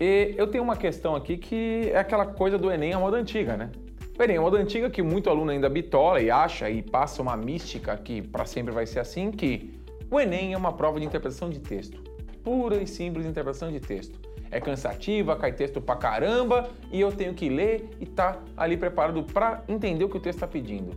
[0.00, 3.70] eu tenho uma questão aqui que é aquela coisa do Enem à moda antiga, né?
[4.18, 7.36] Bem, é uma moda antiga que muito aluno ainda bitola e acha e passa uma
[7.36, 9.78] mística que para sempre vai ser assim, que
[10.10, 12.02] o Enem é uma prova de interpretação de texto.
[12.42, 14.18] Pura e simples interpretação de texto.
[14.50, 19.22] É cansativa, cai texto pra caramba e eu tenho que ler e tá ali preparado
[19.22, 20.96] para entender o que o texto está pedindo.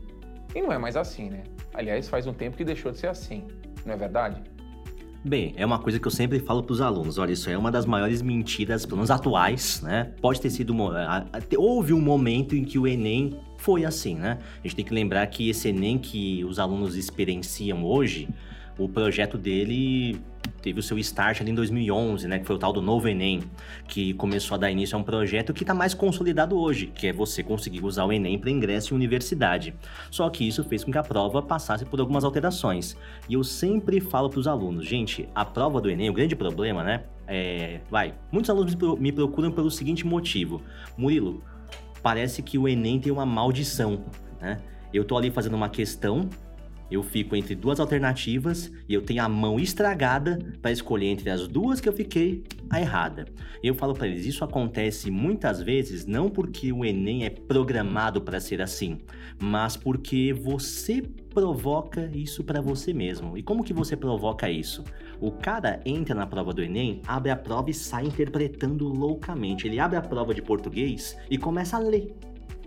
[0.56, 1.44] E não é mais assim, né?
[1.74, 3.46] Aliás, faz um tempo que deixou de ser assim,
[3.86, 4.42] não é verdade?
[5.24, 7.18] Bem, é uma coisa que eu sempre falo para os alunos.
[7.18, 10.14] Olha, isso é uma das maiores mentiras, pelo menos atuais, né?
[10.22, 10.74] Pode ter sido.
[11.58, 14.40] Houve um momento em que o Enem foi assim, né?
[14.64, 18.30] A gente tem que lembrar que esse Enem que os alunos experienciam hoje,
[18.78, 20.22] o projeto dele
[20.62, 23.44] teve o seu start ali em 2011, né, que foi o tal do Novo Enem,
[23.88, 27.14] que começou a dar início a um projeto que está mais consolidado hoje, que é
[27.14, 29.74] você conseguir usar o Enem para ingresso em universidade.
[30.12, 32.96] Só que isso fez com que a prova passasse por algumas alterações.
[33.28, 36.84] E eu sempre falo para os alunos, gente, a prova do Enem, o grande problema,
[36.84, 40.62] né, é, vai, muitos alunos me procuram pelo seguinte motivo,
[40.98, 41.44] Murilo,
[42.02, 44.04] parece que o Enem tem uma maldição,
[44.42, 44.58] né?
[44.92, 46.28] Eu tô ali fazendo uma questão
[46.92, 51.48] eu fico entre duas alternativas e eu tenho a mão estragada para escolher entre as
[51.48, 53.26] duas que eu fiquei a errada.
[53.64, 58.40] Eu falo para eles, isso acontece muitas vezes não porque o Enem é programado para
[58.40, 59.00] ser assim,
[59.40, 61.02] mas porque você
[61.34, 63.38] provoca isso para você mesmo.
[63.38, 64.84] E como que você provoca isso?
[65.22, 69.68] O cara entra na prova do Enem, abre a prova e sai interpretando loucamente.
[69.68, 72.16] Ele abre a prova de português e começa a ler.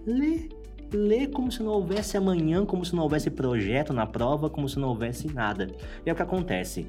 [0.06, 0.48] Ler
[0.92, 4.78] lê como se não houvesse amanhã, como se não houvesse projeto na prova, como se
[4.78, 5.68] não houvesse nada.
[6.04, 6.86] E é o que acontece.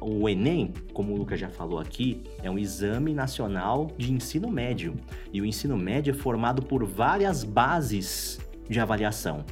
[0.00, 4.94] O Enem, como o Lucas já falou aqui, é um exame nacional de ensino médio.
[5.32, 9.44] E o ensino médio é formado por várias bases de avaliação.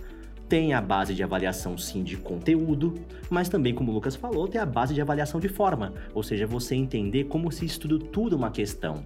[0.48, 2.94] Tem a base de avaliação, sim, de conteúdo,
[3.28, 6.44] mas também, como o Lucas falou, tem a base de avaliação de forma, ou seja,
[6.44, 9.04] você entender como se estrutura uma questão.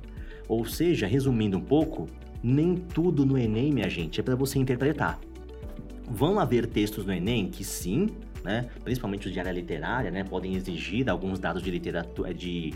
[0.49, 2.07] Ou seja, resumindo um pouco,
[2.45, 5.19] nem tudo no Enem, minha gente, é para você interpretar.
[6.07, 8.11] Vão haver textos no Enem que sim,
[8.45, 12.75] né, principalmente os de área literária, né, podem exigir alguns dados de literatura, de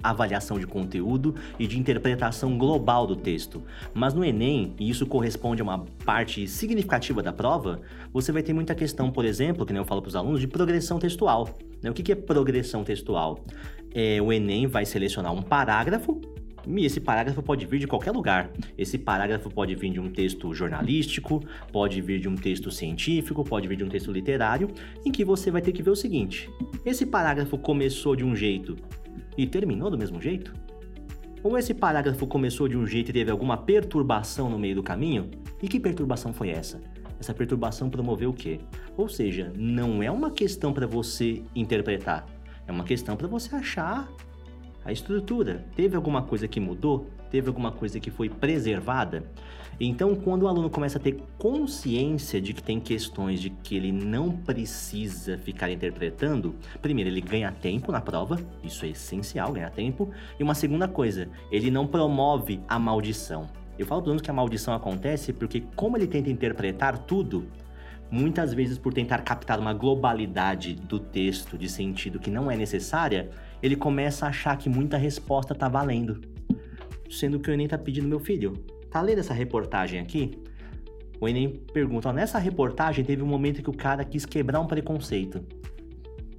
[0.00, 3.60] avaliação de conteúdo e de interpretação global do texto.
[3.92, 7.80] Mas no Enem, e isso corresponde a uma parte significativa da prova,
[8.12, 10.46] você vai ter muita questão, por exemplo, que nem eu falo para os alunos, de
[10.46, 11.48] progressão textual.
[11.82, 11.90] Né?
[11.90, 13.44] O que é progressão textual?
[13.92, 16.20] É, o Enem vai selecionar um parágrafo
[16.76, 18.50] e esse parágrafo pode vir de qualquer lugar.
[18.76, 23.66] Esse parágrafo pode vir de um texto jornalístico, pode vir de um texto científico, pode
[23.66, 24.68] vir de um texto literário,
[25.04, 26.50] em que você vai ter que ver o seguinte:
[26.84, 28.76] esse parágrafo começou de um jeito
[29.36, 30.52] e terminou do mesmo jeito?
[31.42, 35.30] Ou esse parágrafo começou de um jeito e teve alguma perturbação no meio do caminho?
[35.62, 36.80] E que perturbação foi essa?
[37.20, 38.60] Essa perturbação promoveu o quê?
[38.96, 42.26] Ou seja, não é uma questão para você interpretar,
[42.66, 44.08] é uma questão para você achar
[44.88, 45.66] a estrutura.
[45.76, 47.10] Teve alguma coisa que mudou?
[47.30, 49.22] Teve alguma coisa que foi preservada?
[49.78, 53.92] Então, quando o aluno começa a ter consciência de que tem questões de que ele
[53.92, 60.10] não precisa ficar interpretando, primeiro, ele ganha tempo na prova, isso é essencial, ganhar tempo.
[60.40, 63.46] E uma segunda coisa, ele não promove a maldição.
[63.78, 67.46] Eu falo para alunos que a maldição acontece porque, como ele tenta interpretar tudo,
[68.10, 73.28] muitas vezes por tentar captar uma globalidade do texto de sentido que não é necessária,
[73.62, 76.20] ele começa a achar que muita resposta tá valendo.
[77.10, 78.52] Sendo que o Enem tá pedindo, meu filho,
[78.90, 80.30] Tá lendo essa reportagem aqui?
[81.20, 84.66] O Enem pergunta: ó, nessa reportagem teve um momento que o cara quis quebrar um
[84.66, 85.44] preconceito.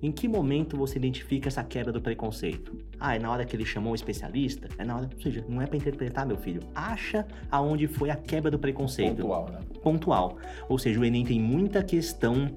[0.02, 2.78] Em que momento você identifica essa quebra do preconceito?
[2.98, 4.70] Ah, é na hora que ele chamou um especialista?
[4.78, 6.62] É na hora, ou seja, não é para interpretar, meu filho.
[6.74, 9.18] Acha aonde foi a quebra do preconceito.
[9.18, 9.60] Pontual, né?
[9.84, 10.38] Pontual.
[10.70, 12.50] Ou seja, o Enem tem muita questão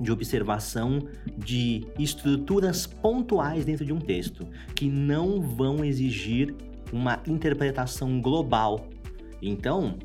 [0.00, 1.00] de observação
[1.36, 6.54] de estruturas pontuais dentro de um texto que não vão exigir
[6.92, 8.88] uma interpretação global
[9.40, 9.96] então,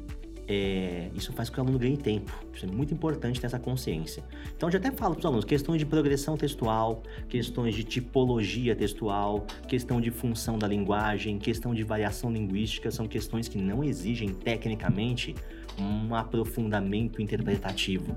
[0.48, 2.32] é, isso faz com que o aluno ganhe tempo.
[2.54, 4.24] Isso é muito importante ter essa consciência.
[4.56, 9.46] Então, já até falo para os alunos: questões de progressão textual, questões de tipologia textual,
[9.68, 15.36] questão de função da linguagem, questão de variação linguística, são questões que não exigem tecnicamente
[15.80, 18.14] um aprofundamento interpretativo.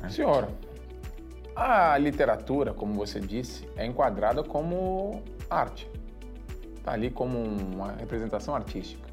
[0.00, 0.08] Né?
[0.08, 0.48] Senhora,
[1.54, 5.88] a literatura, como você disse, é enquadrada como arte.
[6.76, 9.08] Está ali como uma representação artística.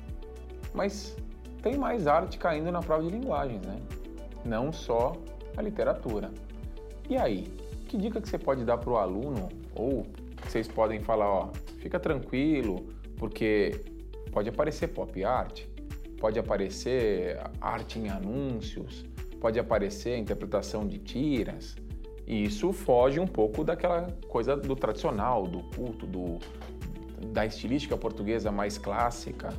[0.73, 1.15] Mas
[1.61, 3.77] tem mais arte caindo na prova de linguagens, né?
[4.43, 5.13] Não só
[5.55, 6.31] a literatura.
[7.09, 7.43] E aí,
[7.87, 9.49] que dica que você pode dar para o aluno?
[9.75, 10.05] Ou
[10.43, 11.49] vocês podem falar, ó,
[11.79, 13.79] fica tranquilo, porque
[14.31, 15.63] pode aparecer pop art,
[16.19, 19.05] pode aparecer arte em anúncios,
[19.39, 21.75] pode aparecer interpretação de tiras.
[22.31, 26.39] E isso foge um pouco daquela coisa do tradicional, do culto, do,
[27.33, 29.49] da estilística portuguesa mais clássica.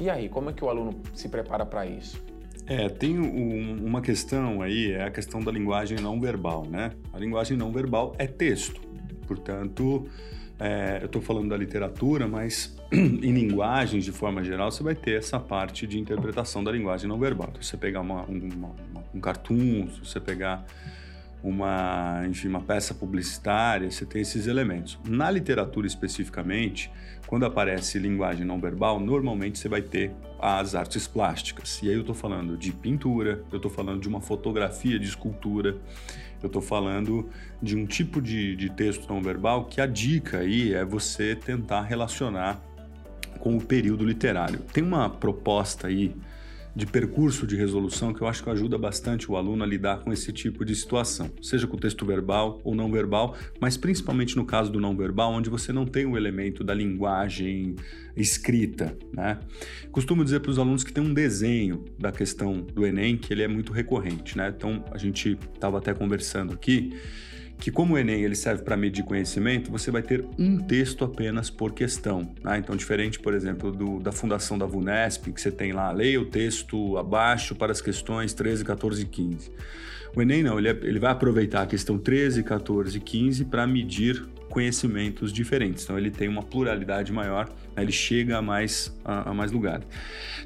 [0.00, 2.20] E aí, como é que o aluno se prepara para isso?
[2.66, 6.90] É, tem um, uma questão aí, é a questão da linguagem não verbal, né?
[7.12, 8.80] A linguagem não verbal é texto,
[9.28, 10.08] portanto,
[10.58, 15.18] é, eu estou falando da literatura, mas em linguagens, de forma geral, você vai ter
[15.18, 17.46] essa parte de interpretação da linguagem não verbal.
[17.52, 20.66] Então, você pegar uma, uma, uma, um cartoon, se você pegar
[21.42, 24.98] uma, enfim, uma peça publicitária, você tem esses elementos.
[25.06, 26.90] Na literatura especificamente,
[27.26, 31.80] quando aparece linguagem não verbal, normalmente você vai ter as artes plásticas.
[31.82, 35.76] E aí eu estou falando de pintura, eu estou falando de uma fotografia de escultura,
[36.42, 37.28] eu estou falando
[37.62, 41.82] de um tipo de, de texto não verbal que a dica aí é você tentar
[41.82, 42.60] relacionar
[43.38, 44.60] com o período literário.
[44.72, 46.14] Tem uma proposta aí
[46.74, 50.12] de percurso de resolução que eu acho que ajuda bastante o aluno a lidar com
[50.12, 54.44] esse tipo de situação, seja com o texto verbal ou não verbal, mas principalmente no
[54.44, 57.74] caso do não verbal, onde você não tem o elemento da linguagem
[58.16, 58.96] escrita.
[59.12, 59.38] Né?
[59.90, 63.42] Costumo dizer para os alunos que tem um desenho da questão do Enem que ele
[63.42, 64.36] é muito recorrente.
[64.36, 64.52] Né?
[64.56, 66.92] Então a gente estava até conversando aqui
[67.58, 71.50] que como o Enem ele serve para medir conhecimento, você vai ter um texto apenas
[71.50, 72.30] por questão.
[72.42, 72.58] Né?
[72.58, 76.24] Então, diferente, por exemplo, do, da fundação da VUNESP, que você tem lá, leia o
[76.24, 79.52] texto abaixo para as questões 13, 14 e 15.
[80.14, 83.66] O Enem não, ele, é, ele vai aproveitar a questão 13, 14 e 15 para
[83.66, 85.84] medir conhecimentos diferentes.
[85.84, 87.82] Então ele tem uma pluralidade maior, né?
[87.82, 89.86] ele chega a mais, a, a, mais lugares.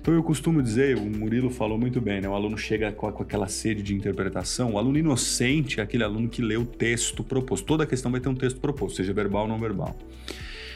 [0.00, 2.28] Então eu costumo dizer, o Murilo falou muito bem, né?
[2.28, 6.28] o aluno chega com, com aquela sede de interpretação, o aluno inocente é aquele aluno
[6.28, 7.64] que lê o texto proposto.
[7.64, 9.96] Toda questão vai ter um texto proposto, seja verbal ou não verbal.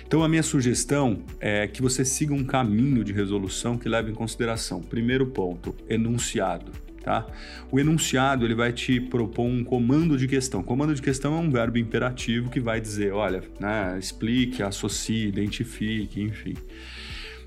[0.06, 4.14] Então, a minha sugestão é que você siga um caminho de resolução que leve em
[4.14, 4.80] consideração.
[4.80, 6.85] Primeiro ponto, enunciado.
[7.06, 7.24] Tá?
[7.70, 10.60] O enunciado ele vai te propor um comando de questão.
[10.60, 16.20] Comando de questão é um verbo imperativo que vai dizer, olha, né, explique, associe, identifique,
[16.20, 16.54] enfim.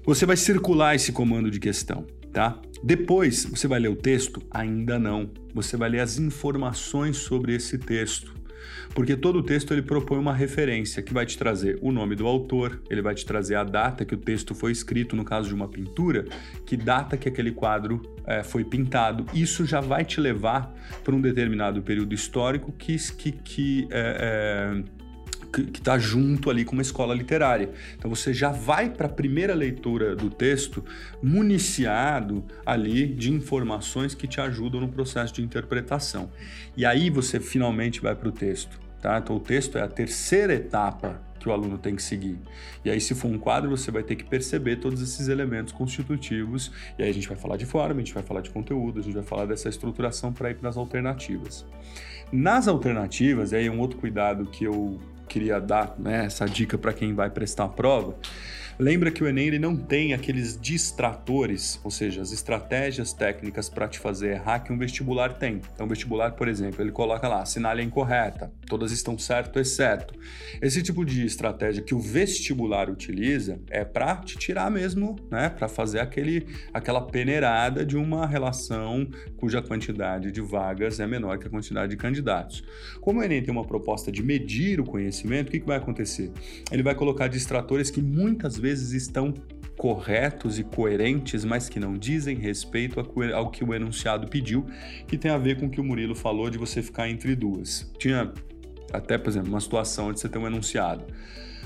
[0.05, 2.57] Você vai circular esse comando de questão, tá?
[2.81, 4.41] Depois, você vai ler o texto?
[4.49, 5.29] Ainda não.
[5.53, 8.38] Você vai ler as informações sobre esse texto
[8.93, 12.27] porque todo o texto ele propõe uma referência que vai te trazer o nome do
[12.27, 15.53] autor, ele vai te trazer a data que o texto foi escrito, no caso de
[15.53, 16.25] uma pintura,
[16.65, 19.25] que data que aquele quadro é, foi pintado.
[19.33, 20.73] Isso já vai te levar
[21.03, 24.98] para um determinado período histórico que, que, que é, é,
[25.51, 27.71] que está junto ali com uma escola literária.
[27.97, 30.83] Então você já vai para a primeira leitura do texto
[31.21, 36.31] municiado ali de informações que te ajudam no processo de interpretação.
[36.77, 38.79] E aí você finalmente vai para o texto.
[39.01, 39.17] Tá?
[39.17, 42.37] Então o texto é a terceira etapa que o aluno tem que seguir.
[42.83, 46.71] E aí, se for um quadro, você vai ter que perceber todos esses elementos constitutivos.
[46.97, 49.03] E aí a gente vai falar de forma, a gente vai falar de conteúdo, a
[49.03, 51.65] gente vai falar dessa estruturação para ir para as alternativas.
[52.31, 54.99] Nas alternativas, aí um outro cuidado que eu
[55.29, 58.17] queria dar né, essa dica para quem vai prestar a prova.
[58.81, 63.89] Lembra que o Enem ele não tem aqueles distratores, ou seja, as estratégias técnicas para
[63.89, 65.61] te fazer errar que um vestibular tem.
[65.73, 70.13] Então, o vestibular, por exemplo, ele coloca lá, assinale incorreta, todas estão certo, exceto.
[70.61, 75.67] Esse tipo de estratégia que o vestibular utiliza é para te tirar mesmo, né, para
[75.67, 81.49] fazer aquele, aquela peneirada de uma relação cuja quantidade de vagas é menor que a
[81.49, 82.63] quantidade de candidatos.
[83.01, 86.31] Como o Enem tem uma proposta de medir o conhecimento, o que, que vai acontecer?
[86.71, 89.33] Ele vai colocar distratores que muitas vezes estão
[89.77, 92.99] corretos e coerentes, mas que não dizem respeito
[93.33, 94.65] ao que o enunciado pediu,
[95.07, 97.89] que tem a ver com o que o Murilo falou de você ficar entre duas.
[97.97, 98.33] Tinha
[98.91, 101.05] até, por exemplo, uma situação onde você tem um enunciado.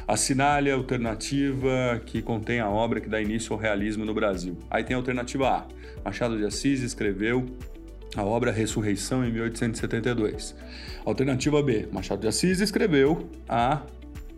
[0.08, 4.60] Assinale a alternativa que contém a obra que dá início ao realismo no Brasil.
[4.70, 5.68] Aí tem a alternativa A.
[6.04, 7.46] Machado de Assis escreveu
[8.16, 10.56] a obra Ressurreição em 1872.
[11.06, 11.88] Alternativa B.
[11.92, 13.82] Machado de Assis escreveu a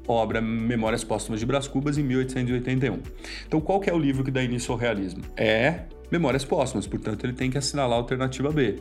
[0.07, 2.99] obra Memórias Póstumas de Brás Cubas, em 1881.
[3.47, 5.23] Então, qual que é o livro que dá início ao realismo?
[5.35, 8.79] É Memórias Póstumas, portanto, ele tem que assinalar a alternativa B.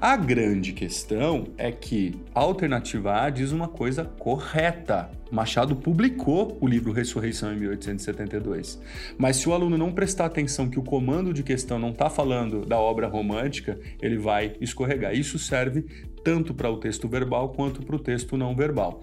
[0.00, 5.10] A grande questão é que a alternativa A diz uma coisa correta.
[5.30, 8.80] Machado publicou o livro Ressurreição em 1872.
[9.18, 12.64] Mas se o aluno não prestar atenção que o comando de questão não está falando
[12.64, 15.14] da obra romântica, ele vai escorregar.
[15.14, 15.84] Isso serve
[16.24, 19.00] tanto para o texto verbal quanto para o texto não verbal.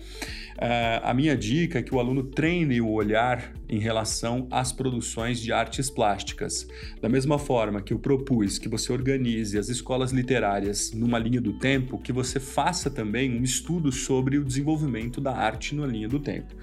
[0.56, 5.40] Uh, a minha dica é que o aluno treine o olhar em relação às produções
[5.40, 6.68] de artes plásticas.
[7.02, 11.54] Da mesma forma que eu propus que você organize as escolas literárias numa linha do
[11.54, 16.20] tempo, que você faça também um estudo sobre o desenvolvimento da arte na linha do
[16.20, 16.56] tempo.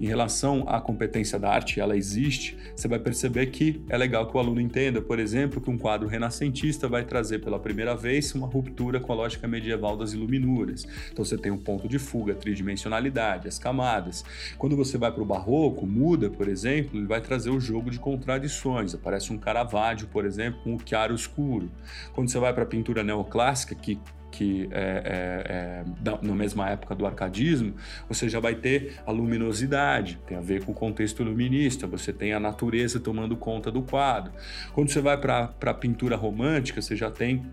[0.00, 4.36] Em relação à competência da arte, ela existe, você vai perceber que é legal que
[4.36, 8.46] o aluno entenda, por exemplo, que um quadro renascentista vai trazer pela primeira vez uma
[8.46, 10.86] ruptura com a lógica medieval das iluminuras.
[11.12, 14.24] Então você tem um ponto de fuga, tridimensionalidade, as camadas.
[14.58, 17.98] Quando você vai para o barroco, muda, por exemplo, ele vai trazer o jogo de
[17.98, 18.94] contradições.
[18.94, 21.70] Aparece um Caravaggio, por exemplo, com o chiaro escuro.
[22.12, 23.98] Quando você vai para a pintura neoclássica, que
[24.32, 27.74] que é, é, é, na mesma época do arcadismo,
[28.08, 32.32] você já vai ter a luminosidade, tem a ver com o contexto iluminista, você tem
[32.32, 34.32] a natureza tomando conta do quadro.
[34.72, 37.44] Quando você vai para a pintura romântica, você já tem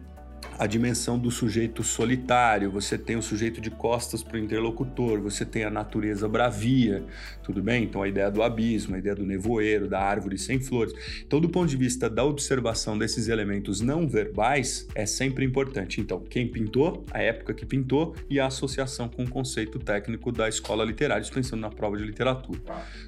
[0.57, 5.45] a dimensão do sujeito solitário, você tem o sujeito de costas para o interlocutor, você
[5.45, 7.03] tem a natureza bravia,
[7.41, 7.83] tudo bem?
[7.83, 10.93] Então a ideia do abismo, a ideia do nevoeiro, da árvore sem flores.
[11.25, 16.01] Então, do ponto de vista da observação desses elementos não verbais, é sempre importante.
[16.01, 20.49] Então, quem pintou, a época que pintou e a associação com o conceito técnico da
[20.49, 22.59] escola literária, pensando na prova de literatura.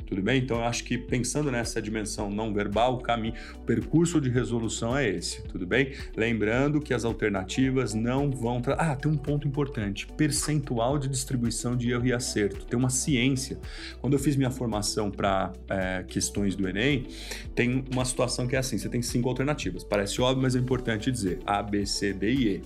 [0.05, 0.41] Tudo bem?
[0.41, 4.97] Então, eu acho que pensando nessa dimensão não verbal, o caminho, o percurso de resolução
[4.97, 5.93] é esse, tudo bem?
[6.15, 8.59] Lembrando que as alternativas não vão.
[8.61, 8.73] Tra...
[8.73, 12.65] Ah, tem um ponto importante: percentual de distribuição de erro e acerto.
[12.65, 13.59] Tem uma ciência.
[13.99, 17.07] Quando eu fiz minha formação para é, questões do Enem,
[17.53, 19.83] tem uma situação que é assim: você tem cinco alternativas.
[19.83, 22.61] Parece óbvio, mas é importante dizer: A, B, C, D e E.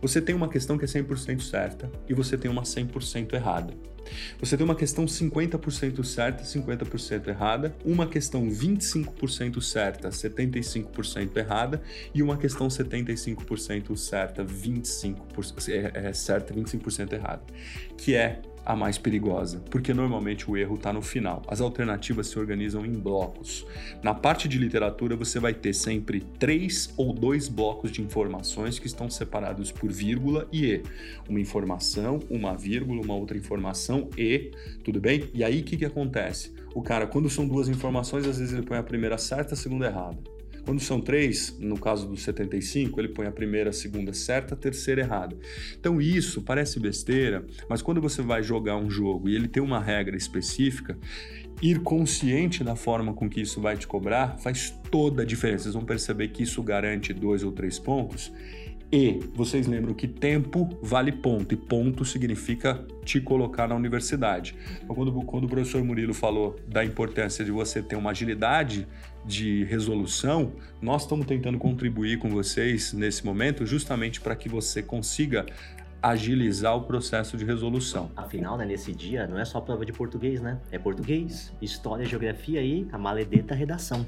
[0.00, 3.74] Você tem uma questão que é 100% certa e você tem uma 100% errada.
[4.40, 11.82] Você tem uma questão 50% certa, 50% errada, uma questão 25% certa, 75% errada
[12.14, 17.42] e uma questão 75% certa, 25% é, é certa, 25% errada,
[17.96, 21.40] que é a mais perigosa, porque normalmente o erro está no final.
[21.48, 23.64] As alternativas se organizam em blocos.
[24.02, 28.86] Na parte de literatura, você vai ter sempre três ou dois blocos de informações que
[28.86, 30.82] estão separados por vírgula e e.
[31.28, 34.50] Uma informação, uma vírgula, uma outra informação e,
[34.82, 35.28] tudo bem?
[35.32, 36.52] E aí o que, que acontece?
[36.74, 39.86] O cara, quando são duas informações, às vezes ele põe a primeira certa, a segunda
[39.86, 40.18] errada.
[40.66, 44.56] Quando são três, no caso do 75, ele põe a primeira, a segunda certa, a
[44.56, 45.36] terceira errada.
[45.78, 49.80] Então isso parece besteira, mas quando você vai jogar um jogo e ele tem uma
[49.80, 50.98] regra específica,
[51.62, 55.64] ir consciente da forma com que isso vai te cobrar faz toda a diferença.
[55.64, 58.32] Vocês vão perceber que isso garante dois ou três pontos
[58.92, 64.54] e vocês lembram que tempo vale ponto, e ponto significa te colocar na universidade.
[64.82, 68.86] Então, quando, quando o professor Murilo falou da importância de você ter uma agilidade
[69.26, 75.44] de resolução, nós estamos tentando contribuir com vocês nesse momento justamente para que você consiga
[76.00, 78.10] agilizar o processo de resolução.
[78.14, 80.60] Afinal, né, nesse dia, não é só prova de português, né?
[80.70, 84.06] É português, história, geografia e a maledeta redação.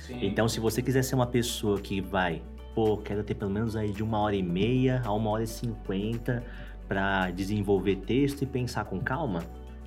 [0.00, 0.18] Sim.
[0.22, 2.42] Então, se você quiser ser uma pessoa que vai
[2.74, 5.46] pô, quero ter pelo menos aí de uma hora e meia a uma hora e
[5.46, 6.44] cinquenta
[6.88, 9.44] para desenvolver texto e pensar com calma,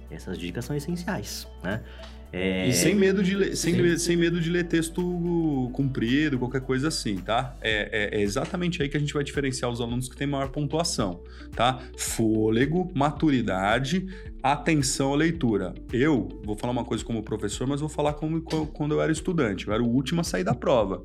[0.09, 1.83] essas dicas são essenciais, né?
[2.31, 2.67] É...
[2.67, 7.17] E sem medo, de ler, sem, sem medo de ler texto comprido, qualquer coisa assim,
[7.17, 7.55] tá?
[7.61, 10.49] É, é, é, exatamente aí que a gente vai diferenciar os alunos que têm maior
[10.49, 11.21] pontuação,
[11.55, 11.79] tá?
[11.97, 14.07] Fôlego, maturidade,
[14.43, 15.73] atenção à leitura.
[15.91, 19.67] Eu vou falar uma coisa como professor, mas vou falar como quando eu era estudante.
[19.67, 21.03] Eu era o último a sair da prova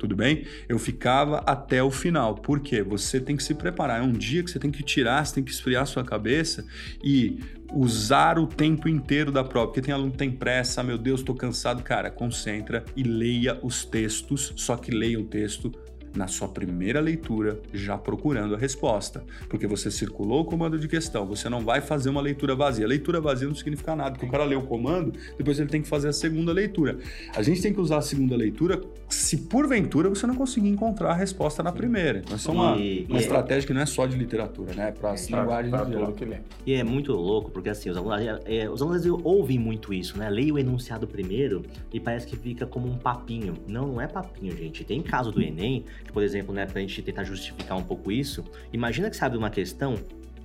[0.00, 0.44] tudo bem?
[0.66, 2.34] Eu ficava até o final.
[2.34, 2.82] Por quê?
[2.82, 4.00] Você tem que se preparar.
[4.00, 6.64] É um dia que você tem que tirar, você tem que esfriar sua cabeça
[7.04, 7.38] e
[7.70, 9.68] usar o tempo inteiro da prova.
[9.68, 11.82] Porque tem aluno que tem pressa, meu Deus, estou cansado.
[11.82, 15.70] Cara, concentra e leia os textos, só que leia o texto
[16.14, 21.26] na sua primeira leitura já procurando a resposta, porque você circulou o comando de questão,
[21.26, 22.86] você não vai fazer uma leitura vazia.
[22.86, 25.88] Leitura vazia não significa nada, porque o cara lê o comando, depois ele tem que
[25.88, 26.98] fazer a segunda leitura.
[27.34, 31.14] A gente tem que usar a segunda leitura se porventura você não conseguir encontrar a
[31.14, 32.20] resposta na primeira.
[32.20, 33.66] Então, isso é uma, e, uma e é estratégia é...
[33.66, 34.92] que não é só de literatura, né?
[34.92, 36.36] Para as linguagens pra, pra que lê.
[36.66, 40.18] E é muito louco, porque assim, os alunos, é, é, os alunos ouvem muito isso,
[40.18, 40.28] né?
[40.28, 43.54] Leia o enunciado primeiro e parece que fica como um papinho.
[43.66, 44.84] Não, não é papinho, gente.
[44.84, 49.08] Tem caso do Enem por exemplo, né, pra gente tentar justificar um pouco isso, imagina
[49.10, 49.94] que você abre uma questão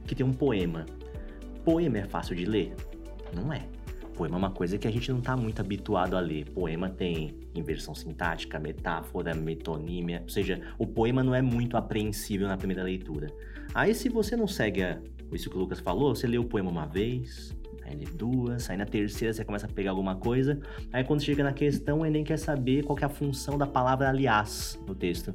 [0.06, 0.86] que tem um poema.
[1.64, 2.74] Poema é fácil de ler?
[3.34, 3.68] Não é.
[4.16, 6.50] Poema é uma coisa que a gente não está muito habituado a ler.
[6.52, 12.56] Poema tem inversão sintática, metáfora, metonímia, ou seja, o poema não é muito apreensível na
[12.56, 13.28] primeira leitura.
[13.74, 15.00] Aí, se você não segue a,
[15.34, 17.55] isso que o Lucas falou, você lê o poema uma vez,
[17.86, 20.60] Aí lê duas, aí na terceira você começa a pegar alguma coisa.
[20.92, 23.68] Aí quando chega na questão, o Enem quer saber qual que é a função da
[23.68, 25.34] palavra aliás no texto.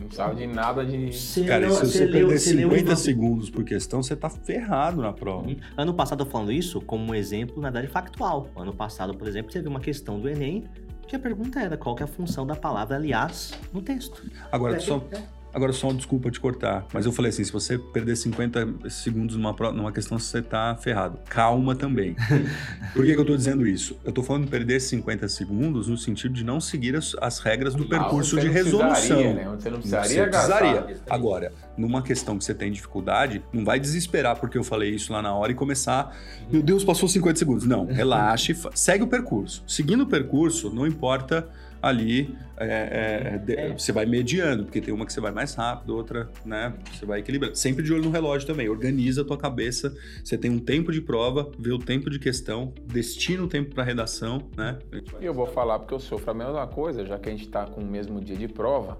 [0.00, 1.12] Não sabe de nada de.
[1.12, 2.96] Você Cara, se você, perder leu, 50 leu...
[2.96, 5.46] segundos por questão, você tá ferrado na prova.
[5.46, 5.56] Uhum.
[5.76, 8.48] Ano passado, eu falando isso como um exemplo, na verdade, factual.
[8.56, 10.64] Ano passado, por exemplo, teve uma questão do Enem
[11.06, 14.24] que a pergunta era qual que é a função da palavra aliás no texto.
[14.50, 15.04] Agora, é, só.
[15.12, 15.39] É.
[15.52, 19.36] Agora, só uma desculpa te cortar, mas eu falei assim: se você perder 50 segundos
[19.36, 21.18] numa, numa questão, você tá ferrado.
[21.28, 22.14] Calma também.
[22.94, 23.98] Por que, que eu tô dizendo isso?
[24.04, 27.74] Eu tô falando de perder 50 segundos no sentido de não seguir as, as regras
[27.74, 29.34] do percurso de resolução.
[29.34, 29.44] Né?
[29.56, 30.96] Você não precisaria, você precisaria.
[31.08, 35.20] Agora, numa questão que você tem dificuldade, não vai desesperar porque eu falei isso lá
[35.20, 36.16] na hora e começar.
[36.50, 37.66] Meu Deus, passou 50 segundos.
[37.66, 39.62] Não, relaxe, segue o percurso.
[39.66, 41.48] Seguindo o percurso, não importa
[41.82, 43.72] ali é, é, é.
[43.72, 46.74] você vai mediando, porque tem uma que você vai mais rápido, outra, né?
[46.92, 47.56] Você vai equilibrando.
[47.56, 48.68] Sempre de olho no relógio também.
[48.68, 49.94] Organiza a tua cabeça.
[50.22, 53.82] Você tem um tempo de prova, vê o tempo de questão, destina o tempo para
[53.82, 54.78] redação, né?
[55.20, 57.66] E eu vou falar porque eu sofro a mesma coisa, já que a gente está
[57.66, 58.98] com o mesmo dia de prova.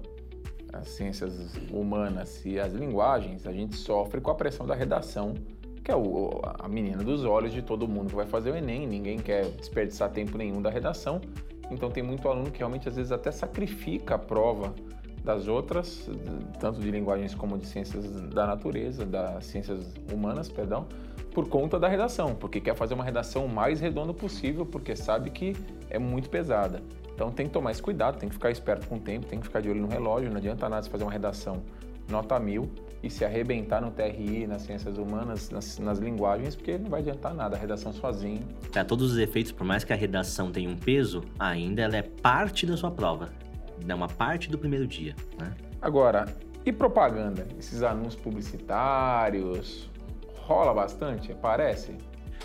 [0.73, 5.33] As ciências humanas e as linguagens, a gente sofre com a pressão da redação
[5.83, 8.85] que é o, a menina dos olhos de todo mundo que vai fazer o Enem,
[8.85, 11.19] ninguém quer desperdiçar tempo nenhum da redação.
[11.71, 14.75] Então tem muito aluno que realmente às vezes até sacrifica a prova
[15.23, 16.09] das outras,
[16.59, 20.87] tanto de linguagens como de ciências da natureza, das ciências humanas, perdão,
[21.33, 25.29] por conta da redação, porque quer fazer uma redação o mais redonda possível, porque sabe
[25.29, 25.55] que
[25.89, 26.81] é muito pesada.
[27.13, 29.45] Então tem que tomar esse cuidado, tem que ficar esperto com o tempo, tem que
[29.45, 31.61] ficar de olho no relógio, não adianta nada você fazer uma redação
[32.09, 32.69] nota mil
[33.03, 37.33] e se arrebentar no TRI, nas ciências humanas, nas, nas linguagens, porque não vai adiantar
[37.33, 38.41] nada a redação sozinho.
[38.71, 42.03] Para todos os efeitos, por mais que a redação tenha um peso, ainda ela é
[42.03, 43.29] parte da sua prova.
[43.87, 45.15] É uma parte do primeiro dia.
[45.39, 45.51] Né?
[45.81, 46.25] Agora,
[46.63, 47.47] e propaganda?
[47.57, 49.89] Esses anúncios publicitários,
[50.35, 51.33] rola bastante?
[51.33, 51.95] Parece?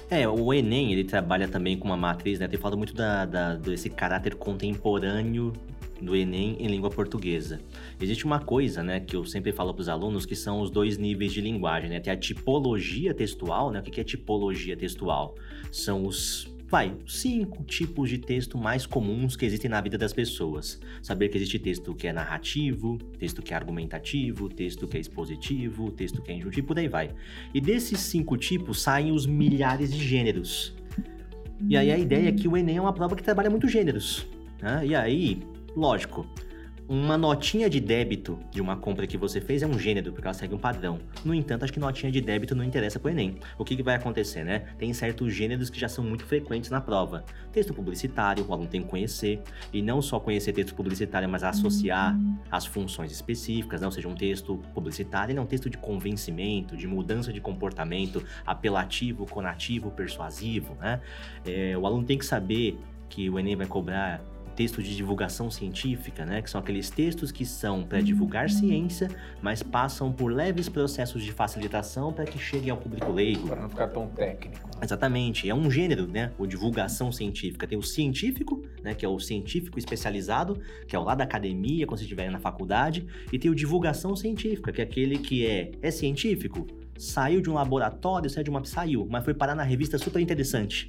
[0.09, 2.47] É, o Enem, ele trabalha também com uma matriz, né?
[2.47, 5.53] Tem falado muito da, da, desse caráter contemporâneo
[6.01, 7.61] do Enem em língua portuguesa.
[8.01, 10.99] Existe uma coisa, né, que eu sempre falo para os alunos, que são os dois
[10.99, 12.01] níveis de linguagem, né?
[12.01, 13.81] Tem a tipologia textual, né?
[13.81, 15.35] O que é tipologia textual?
[15.71, 20.81] São os vai, cinco tipos de texto mais comuns que existem na vida das pessoas.
[21.01, 25.91] Saber que existe texto que é narrativo, texto que é argumentativo, texto que é expositivo,
[25.93, 27.11] texto que é injuntivo, por aí vai.
[27.55, 30.75] E desses cinco tipos saem os milhares de gêneros.
[31.69, 34.27] E aí a ideia é que o Enem é uma prova que trabalha muito gêneros.
[34.61, 34.89] Né?
[34.89, 35.41] E aí,
[35.77, 36.27] lógico,
[36.89, 40.35] uma notinha de débito de uma compra que você fez é um gênero, porque ela
[40.35, 41.01] segue um padrão.
[41.25, 43.39] No entanto, acho que notinha de débito não interessa para o Enem.
[43.59, 44.67] O que, que vai acontecer, né?
[44.79, 47.25] Tem certos gêneros que já são muito frequentes na prova.
[47.53, 52.17] Texto publicitário, o aluno tem que conhecer, e não só conhecer texto publicitário, mas associar
[52.51, 53.87] as funções específicas, né?
[53.87, 58.23] ou seja, um texto publicitário ele é um texto de convencimento, de mudança de comportamento,
[58.47, 61.01] apelativo, conativo, persuasivo, né?
[61.45, 64.21] É, o aluno tem que saber que o Enem vai cobrar
[64.57, 66.41] texto de divulgação científica, né?
[66.41, 69.09] Que são aqueles textos que são para divulgar ciência,
[69.43, 73.47] mas passam por leves processos de facilitação para que cheguem ao público leigo.
[73.47, 74.69] Para não ficar tão técnico.
[74.83, 75.49] Exatamente.
[75.49, 76.33] É um gênero, né?
[76.39, 77.67] O divulgação científica.
[77.67, 78.95] Tem o científico, né?
[78.95, 82.41] Que é o científico especializado, que é o lá da academia, quando você estiver na
[82.41, 83.07] faculdade.
[83.31, 87.55] E tem o divulgação científica, que é aquele que é, é científico, saiu de um
[87.55, 88.65] laboratório, saiu de uma...
[88.65, 90.89] Saiu, mas foi parar na revista super interessante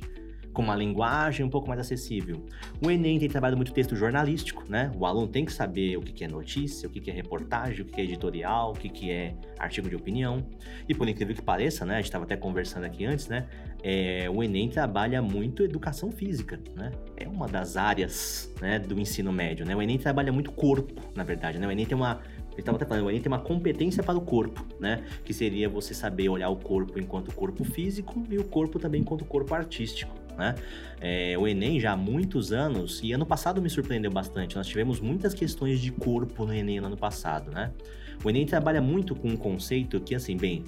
[0.58, 2.44] com uma linguagem um pouco mais acessível.
[2.84, 4.92] O Enem tem trabalhado muito texto jornalístico, né?
[4.98, 8.02] O aluno tem que saber o que é notícia, o que é reportagem, o que
[8.02, 10.44] é editorial, o que é artigo de opinião.
[10.90, 11.94] E por incrível que pareça, né?
[11.94, 13.46] A gente estava até conversando aqui antes, né?
[13.84, 16.92] É, o Enem trabalha muito educação física, né?
[17.16, 19.76] É uma das áreas né, do ensino médio, né?
[19.76, 21.68] O Enem trabalha muito corpo, na verdade, né?
[21.68, 22.20] O Enem tem uma
[22.54, 25.04] ele estava até falando, o Enem tem uma competência para o corpo, né?
[25.24, 29.24] Que seria você saber olhar o corpo enquanto corpo físico e o corpo também enquanto
[29.24, 30.56] corpo artístico né?
[31.02, 35.00] É, o Enem já há muitos anos, e ano passado me surpreendeu bastante, nós tivemos
[35.00, 37.72] muitas questões de corpo no Enem no ano passado, né?
[38.24, 40.64] O Enem trabalha muito com um conceito que, assim, bem,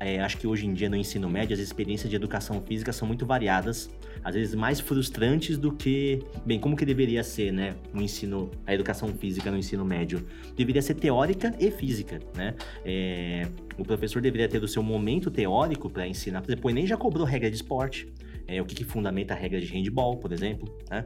[0.00, 3.06] é, acho que hoje em dia no ensino médio as experiências de educação física são
[3.06, 3.90] muito variadas,
[4.22, 8.74] às vezes mais frustrantes do que, bem, como que deveria ser, né, o ensino, a
[8.74, 10.26] educação física no ensino médio?
[10.56, 12.54] Deveria ser teórica e física, né?
[12.84, 13.46] É,
[13.78, 16.96] o professor deveria ter o seu momento teórico para ensinar, por exemplo, o Enem já
[16.96, 18.08] cobrou regra de esporte,
[18.46, 21.04] é, o que, que, fundamenta a regra de handball, por exemplo, né?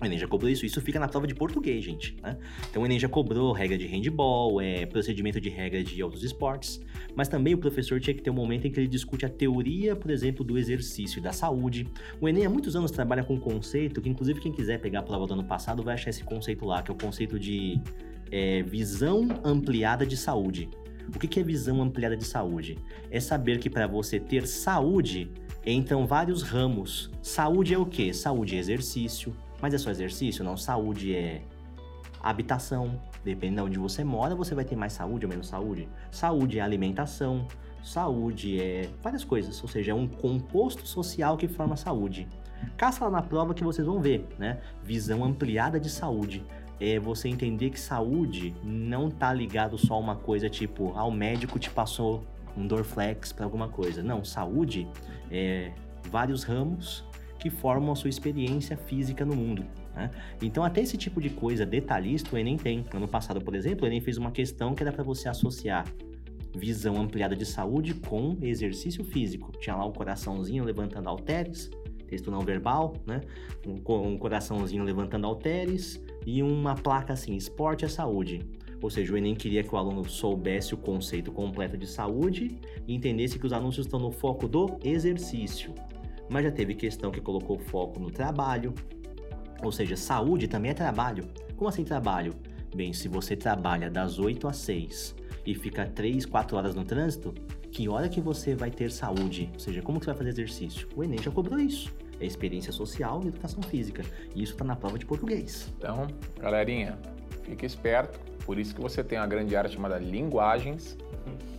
[0.00, 2.36] O Enem já cobrou isso, isso fica na prova de português, gente, né?
[2.68, 6.80] Então o Enem já cobrou regra de handball, é, procedimento de regra de outros esportes,
[7.14, 9.94] mas também o professor tinha que ter um momento em que ele discute a teoria,
[9.94, 11.86] por exemplo, do exercício e da saúde.
[12.20, 15.02] O Enem há muitos anos trabalha com um conceito que, inclusive, quem quiser pegar a
[15.02, 17.80] prova do ano passado vai achar esse conceito lá, que é o conceito de
[18.30, 20.68] é, visão ampliada de saúde.
[21.14, 22.76] O que é visão ampliada de saúde?
[23.10, 25.30] É saber que para você ter saúde,
[25.64, 27.10] entram vários ramos.
[27.22, 28.12] Saúde é o quê?
[28.12, 29.34] Saúde é exercício.
[29.60, 30.44] Mas é só exercício?
[30.44, 30.56] Não.
[30.56, 31.42] Saúde é
[32.22, 33.00] habitação.
[33.24, 35.88] Dependendo de onde você mora, você vai ter mais saúde ou menos saúde.
[36.10, 37.46] Saúde é alimentação.
[37.82, 39.60] Saúde é várias coisas.
[39.62, 42.26] Ou seja, é um composto social que forma saúde.
[42.76, 44.60] Caça lá na prova que vocês vão ver, né?
[44.82, 46.44] Visão ampliada de saúde.
[46.80, 51.58] É você entender que saúde não tá ligado só a uma coisa tipo, ah, médico
[51.58, 52.24] te passou
[52.58, 54.02] um Dorflex para alguma coisa.
[54.02, 54.88] Não, saúde
[55.30, 55.72] é
[56.10, 57.04] vários ramos
[57.38, 59.64] que formam a sua experiência física no mundo.
[59.94, 60.10] Né?
[60.42, 62.84] Então, até esse tipo de coisa detalhista o Enem tem.
[62.92, 65.86] Ano passado, por exemplo, o Enem fez uma questão que era para você associar
[66.56, 69.52] visão ampliada de saúde com exercício físico.
[69.60, 71.70] Tinha lá o coraçãozinho levantando halteres,
[72.08, 73.20] texto não verbal, né?
[73.66, 78.40] Um, um coraçãozinho levantando halteres e uma placa assim: esporte é saúde.
[78.80, 82.94] Ou seja, o Enem queria que o aluno soubesse o conceito completo de saúde e
[82.94, 85.74] entendesse que os anúncios estão no foco do exercício.
[86.28, 88.74] Mas já teve questão que colocou foco no trabalho.
[89.62, 91.28] Ou seja, saúde também é trabalho.
[91.56, 92.34] Como assim trabalho?
[92.74, 97.34] Bem, se você trabalha das 8 às 6 e fica 3, 4 horas no trânsito,
[97.72, 99.50] que hora que você vai ter saúde?
[99.54, 100.88] Ou seja, como que você vai fazer exercício?
[100.94, 101.92] O Enem já cobrou isso.
[102.20, 104.02] É experiência social e educação física.
[104.34, 105.72] E isso está na prova de português.
[105.78, 106.06] Então,
[106.38, 106.98] galerinha,
[107.42, 110.96] fique esperto por isso que você tem uma grande área chamada linguagens,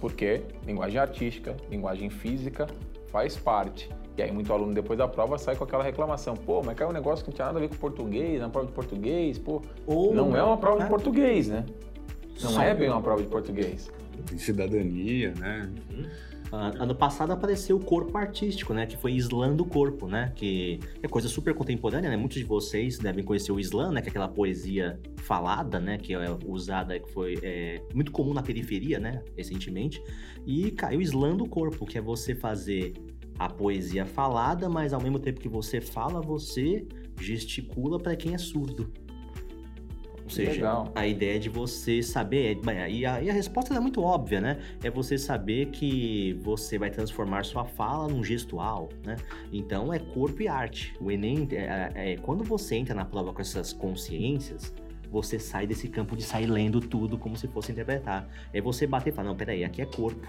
[0.01, 2.65] porque linguagem artística, linguagem física
[3.11, 3.87] faz parte.
[4.17, 6.91] E aí muito aluno depois da prova sai com aquela reclamação, pô, mas caiu um
[6.91, 9.61] negócio que não tinha nada a ver com português, na prova de português, pô.
[9.85, 10.89] Ou não, é uma prova de é.
[10.89, 11.63] português, né?
[12.41, 13.91] Não é bem uma prova de português.
[14.25, 15.69] Tem cidadania, né?
[15.91, 16.09] Uhum.
[16.51, 18.87] Uh, ano passado apareceu o corpo artístico, né?
[18.87, 20.31] Que foi Islã do corpo, né?
[20.35, 22.17] Que é coisa super contemporânea, né?
[22.17, 24.01] Muitos de vocês devem conhecer o Islã, né?
[24.01, 25.97] Que é aquela poesia falada, né?
[25.97, 29.21] Que é usada, que foi é, muito comum na periferia, né?
[29.37, 30.01] Recentemente.
[30.45, 32.93] E caiu Islã do corpo, que é você fazer
[33.37, 36.85] a poesia falada, mas ao mesmo tempo que você fala, você
[37.21, 38.91] gesticula para quem é surdo.
[40.29, 40.91] Ou seja, Legal.
[40.93, 42.59] a ideia de você saber.
[42.87, 44.59] E a, e a resposta é muito óbvia, né?
[44.83, 49.15] É você saber que você vai transformar sua fala num gestual, né?
[49.51, 50.93] Então é corpo e arte.
[51.01, 51.55] O Enem, é,
[51.95, 54.71] é, é, quando você entra na prova com essas consciências,
[55.11, 58.29] você sai desse campo de sair lendo tudo como se fosse interpretar.
[58.53, 60.27] É você bater e falar: não, peraí, aqui é corpo.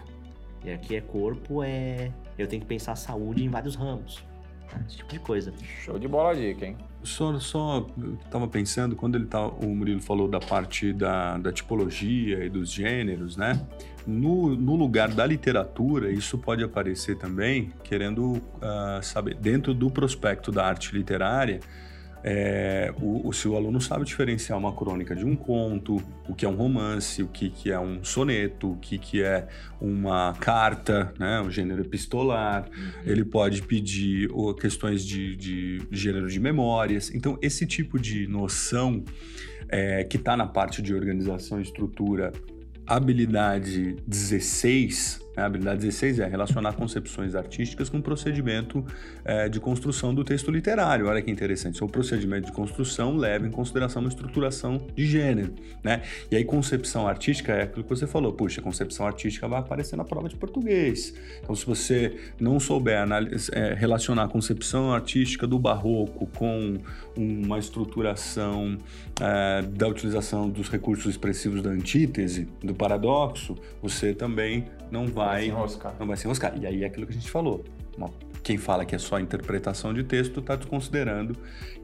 [0.65, 2.11] E aqui é corpo, é.
[2.39, 4.25] Eu tenho que pensar saúde em vários ramos.
[4.87, 5.53] Esse tipo de coisa.
[5.85, 6.77] Show de bola a dica, hein?
[7.03, 7.87] Só, só
[8.25, 12.71] estava pensando, quando ele tá, o Murilo falou da parte da, da tipologia e dos
[12.71, 13.59] gêneros, né?
[14.07, 20.53] No, no lugar da literatura, isso pode aparecer também, querendo uh, saber, dentro do prospecto
[20.53, 21.61] da arte literária,
[22.23, 26.45] é, o, o, se o aluno sabe diferenciar uma crônica de um conto, o que
[26.45, 29.49] é um romance, o que, que é um soneto, o que, que é
[29.81, 32.91] uma carta, né, o gênero epistolar, uhum.
[33.11, 34.29] ele pode pedir
[34.61, 37.11] questões de, de gênero de memórias.
[37.15, 39.03] Então, esse tipo de noção
[39.69, 42.33] é, que está na parte de organização e estrutura,
[42.87, 48.85] habilidade 16, a habilidade 16 é relacionar concepções artísticas com o procedimento
[49.25, 51.07] é, de construção do texto literário.
[51.07, 51.83] Olha que interessante.
[51.83, 56.03] O procedimento de construção leva em consideração uma estruturação de gênero, né?
[56.31, 58.33] E aí, concepção artística é aquilo que você falou.
[58.33, 61.15] Puxa, concepção artística vai aparecer na prova de português.
[61.43, 63.07] Então, se você não souber
[63.53, 66.79] é, relacionar a concepção artística do barroco com
[67.17, 68.79] uma estruturação
[69.21, 75.43] é, da utilização dos recursos expressivos da antítese, do paradoxo, você também não vai vai,
[75.43, 75.95] se enroscar.
[75.99, 76.59] Não vai se enroscar.
[76.59, 77.65] E aí é aquilo que a gente falou.
[78.43, 81.37] Quem fala que é só interpretação de texto está desconsiderando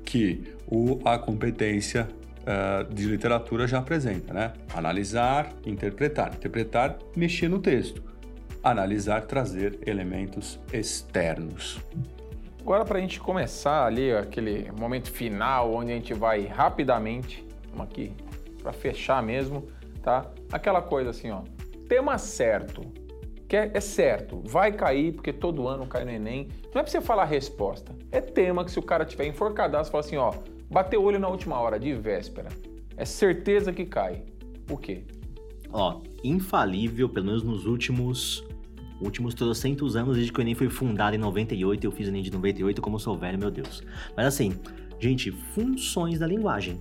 [0.05, 2.09] que o, a competência
[2.43, 4.53] uh, de literatura já apresenta, né?
[4.75, 6.35] Analisar, interpretar.
[6.35, 8.03] Interpretar, mexer no texto.
[8.63, 11.81] Analisar, trazer elementos externos.
[12.61, 17.87] Agora, para a gente começar ali, aquele momento final, onde a gente vai rapidamente, vamos
[17.93, 18.13] aqui,
[18.61, 19.69] para fechar mesmo,
[20.03, 20.29] tá?
[20.51, 21.43] Aquela coisa assim, ó,
[21.89, 22.83] tema certo,
[23.49, 26.49] que é, é, certo, vai cair, porque todo ano cai no Enem.
[26.75, 27.95] Não é pra você falar a resposta.
[28.11, 30.33] É tema que se o cara tiver enforcadaço, fala assim, ó,
[30.71, 32.49] bateu o olho na última hora, de véspera.
[32.97, 34.25] É certeza que cai.
[34.69, 35.05] O quê?
[35.73, 38.45] Ó, infalível, pelo menos nos últimos
[39.01, 42.23] últimos 300 anos, desde que o Enem foi fundado em 98, eu fiz o Enem
[42.23, 43.83] de 98, como sou velho, meu Deus.
[44.17, 44.59] Mas assim,
[44.99, 46.81] gente, funções da linguagem.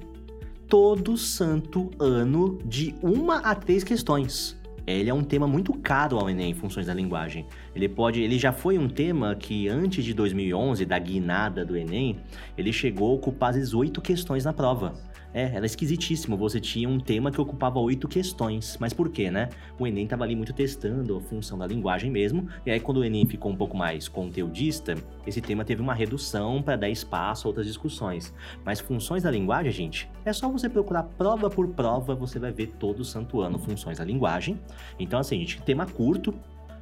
[0.68, 4.58] Todo santo ano, de uma a três questões
[4.94, 7.46] ele é um tema muito caro ao Enem, funções da linguagem.
[7.76, 12.18] Ele pode, ele já foi um tema que antes de 2011, da guinada do Enem,
[12.58, 14.94] ele chegou a ocupar as oito questões na prova.
[15.36, 16.38] É, era esquisitíssimo.
[16.38, 18.78] Você tinha um tema que ocupava oito questões.
[18.80, 19.50] Mas por quê, né?
[19.78, 22.48] O Enem estava ali muito testando a função da linguagem mesmo.
[22.66, 24.96] E aí, quando o Enem ficou um pouco mais conteudista,
[25.28, 28.34] esse tema teve uma redução para dar espaço a outras discussões.
[28.64, 32.68] Mas funções da linguagem, gente, é só você procurar prova por prova, você vai ver
[32.80, 34.58] todo santo ano funções da linguagem.
[34.98, 36.34] Então, assim, gente, tema curto,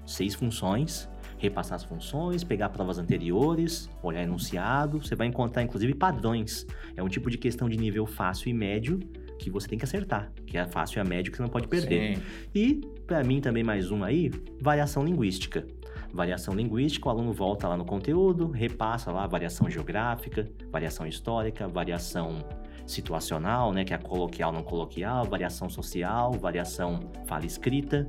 [0.05, 1.09] seis funções
[1.43, 6.65] repassar as funções, pegar provas anteriores, olhar enunciado, você vai encontrar inclusive padrões.
[6.95, 8.99] É um tipo de questão de nível fácil e médio
[9.37, 11.67] que você tem que acertar, que é fácil e a médio que você não pode
[11.67, 12.15] perder.
[12.15, 12.23] Sim.
[12.55, 14.31] E, para mim também mais um aí,
[14.61, 15.67] variação linguística.
[16.13, 22.37] Variação linguística, o aluno volta lá no conteúdo, repassa lá variação geográfica, variação histórica, variação
[22.85, 28.07] situacional, né, que é coloquial não coloquial, variação social, variação fala escrita,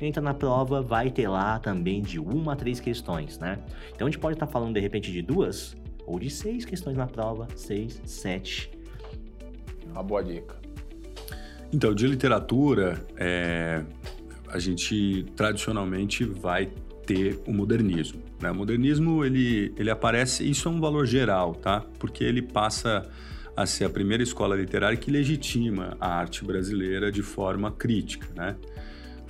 [0.00, 3.58] entra na prova, vai ter lá também de uma a três questões, né?
[3.94, 5.76] Então a gente pode estar tá falando de repente de duas
[6.06, 8.70] ou de seis questões na prova, seis, sete.
[9.90, 10.56] Uma boa dica.
[11.72, 13.84] Então, de literatura, é,
[14.48, 16.70] a gente tradicionalmente vai
[17.04, 18.22] ter o modernismo.
[18.40, 18.50] Né?
[18.50, 21.84] O modernismo ele, ele aparece, isso é um valor geral, tá?
[21.98, 23.06] Porque ele passa
[23.56, 28.56] a ser a primeira escola literária que legitima a arte brasileira de forma crítica, né?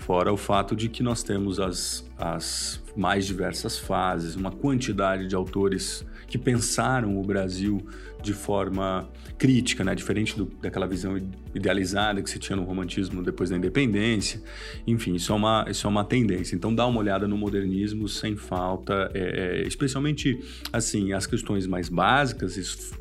[0.08, 5.34] Fora o fato de que nós temos as, as mais diversas fases, uma quantidade de
[5.34, 7.86] autores que pensaram o Brasil
[8.22, 9.06] de forma
[9.36, 9.94] crítica, né?
[9.94, 11.18] diferente do, daquela visão
[11.54, 14.40] idealizada que se tinha no romantismo depois da independência.
[14.86, 16.56] Enfim, isso é uma, isso é uma tendência.
[16.56, 20.42] Então, dá uma olhada no modernismo sem falta, é, é, especialmente
[20.72, 22.94] assim as questões mais básicas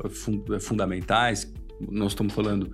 [0.60, 1.50] fundamentais.
[1.80, 2.72] Nós estamos falando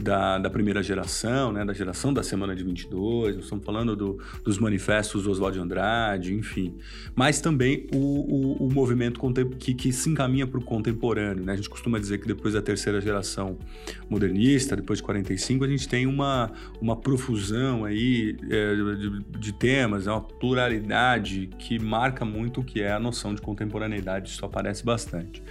[0.00, 4.20] da, da primeira geração, né, da geração da Semana de 22, nós estamos falando do,
[4.44, 6.74] dos manifestos do Oswald de Andrade, enfim.
[7.14, 9.20] Mas também o, o, o movimento
[9.58, 11.44] que, que se encaminha para o contemporâneo.
[11.44, 11.52] Né?
[11.52, 13.56] A gente costuma dizer que depois da terceira geração
[14.08, 20.06] modernista, depois de 45, a gente tem uma, uma profusão aí é, de, de temas,
[20.06, 24.84] é uma pluralidade que marca muito o que é a noção de contemporaneidade, isso aparece
[24.84, 25.42] bastante.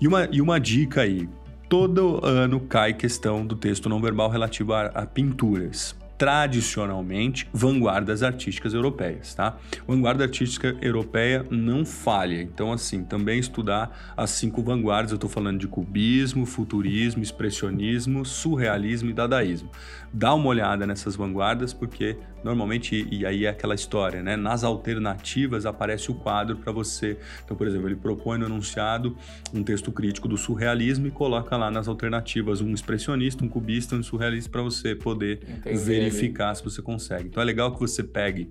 [0.00, 1.28] E uma, e uma dica aí,
[1.70, 8.74] todo ano cai questão do texto não verbal relativo a, a pinturas tradicionalmente vanguardas artísticas
[8.74, 9.56] europeias, tá?
[9.88, 12.42] Vanguarda artística europeia não falha.
[12.42, 19.08] Então, assim, também estudar as cinco vanguardas, eu estou falando de cubismo, futurismo, expressionismo, surrealismo
[19.08, 19.70] e dadaísmo.
[20.12, 24.36] Dá uma olhada nessas vanguardas, porque normalmente, e aí é aquela história, né?
[24.36, 27.18] Nas alternativas aparece o quadro para você.
[27.44, 29.16] Então, por exemplo, ele propõe no enunciado
[29.52, 34.02] um texto crítico do surrealismo e coloca lá nas alternativas um expressionista, um cubista, um
[34.02, 35.78] surrealista para você poder Entendi.
[35.78, 37.28] verificar se você consegue.
[37.28, 38.50] Então é legal que você pegue,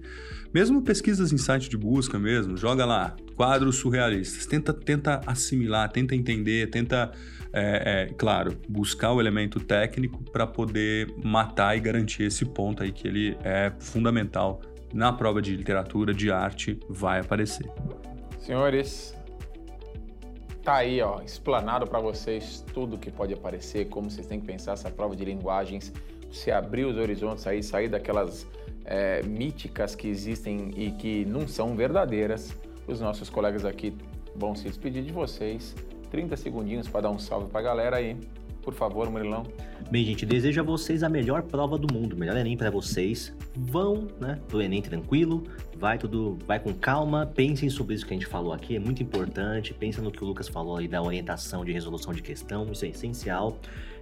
[0.54, 6.16] mesmo pesquisas em site de busca mesmo, joga lá quadros surrealistas, tenta, tenta assimilar, tenta
[6.16, 7.12] entender, tenta
[7.52, 12.92] é, é, claro, buscar o elemento técnico para poder matar e garantir esse ponto aí
[12.92, 14.62] que ele é fundamental
[14.94, 17.70] na prova de literatura, de arte, vai aparecer.
[18.40, 19.16] Senhores,
[20.64, 24.74] tá aí, ó, explanado para vocês tudo que pode aparecer, como vocês têm que pensar
[24.74, 25.94] essa prova de linguagens,
[26.32, 28.48] se abrir os horizontes aí, sair daquelas
[28.86, 32.56] é, míticas que existem e que não são verdadeiras.
[32.88, 33.96] Os nossos colegas aqui
[34.36, 35.76] vão se despedir de vocês
[36.10, 38.18] 30 segundinhos para dar um salve para a galera aí.
[38.62, 39.44] Por favor, Murilão.
[39.90, 43.34] Bem, gente, desejo a vocês a melhor prova do mundo, melhor Enem para vocês.
[43.56, 45.44] Vão, né, pro Enem tranquilo,
[45.76, 49.02] vai tudo, vai com calma, pensem sobre isso que a gente falou aqui, é muito
[49.02, 49.74] importante.
[49.74, 52.90] Pensa no que o Lucas falou aí da orientação de resolução de questão, isso é
[52.90, 53.58] essencial.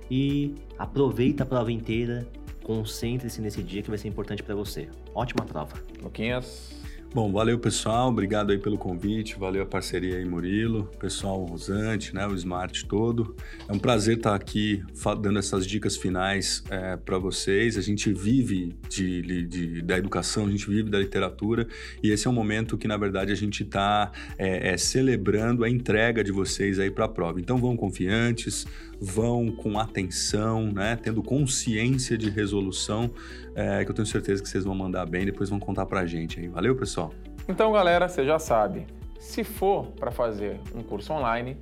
[0.10, 2.28] E aproveita a prova inteira,
[2.64, 4.90] concentre-se nesse dia que vai ser importante para você.
[5.14, 5.76] Ótima prova.
[6.02, 6.77] Luquinhas.
[7.14, 12.28] Bom, valeu pessoal, obrigado aí pelo convite, valeu a parceria aí Murilo, pessoal Rosante, né,
[12.28, 13.34] o Smart todo.
[13.68, 14.84] É um prazer estar aqui
[15.22, 17.78] dando essas dicas finais é, para vocês.
[17.78, 21.68] A gente vive de, de, da educação, a gente vive da literatura
[22.04, 25.70] e esse é um momento que na verdade a gente está é, é, celebrando a
[25.70, 27.40] entrega de vocês aí para a prova.
[27.40, 28.68] Então vão confiantes,
[29.00, 33.10] vão com atenção, né, tendo consciência de resolução,
[33.56, 36.06] é, que eu tenho certeza que vocês vão mandar bem, depois vão contar para a
[36.06, 36.48] gente aí.
[36.48, 37.14] Valeu, pessoal?
[37.48, 38.86] Então, galera, você já sabe,
[39.20, 41.58] se for para fazer um curso online,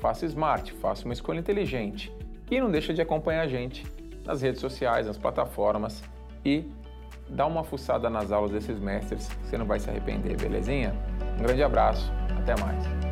[0.00, 2.12] faça smart, faça uma escolha inteligente
[2.50, 3.84] e não deixa de acompanhar a gente
[4.24, 6.02] nas redes sociais, nas plataformas
[6.44, 6.64] e
[7.28, 10.94] dá uma fuçada nas aulas desses mestres, você não vai se arrepender, belezinha?
[11.38, 13.09] Um grande abraço, até mais.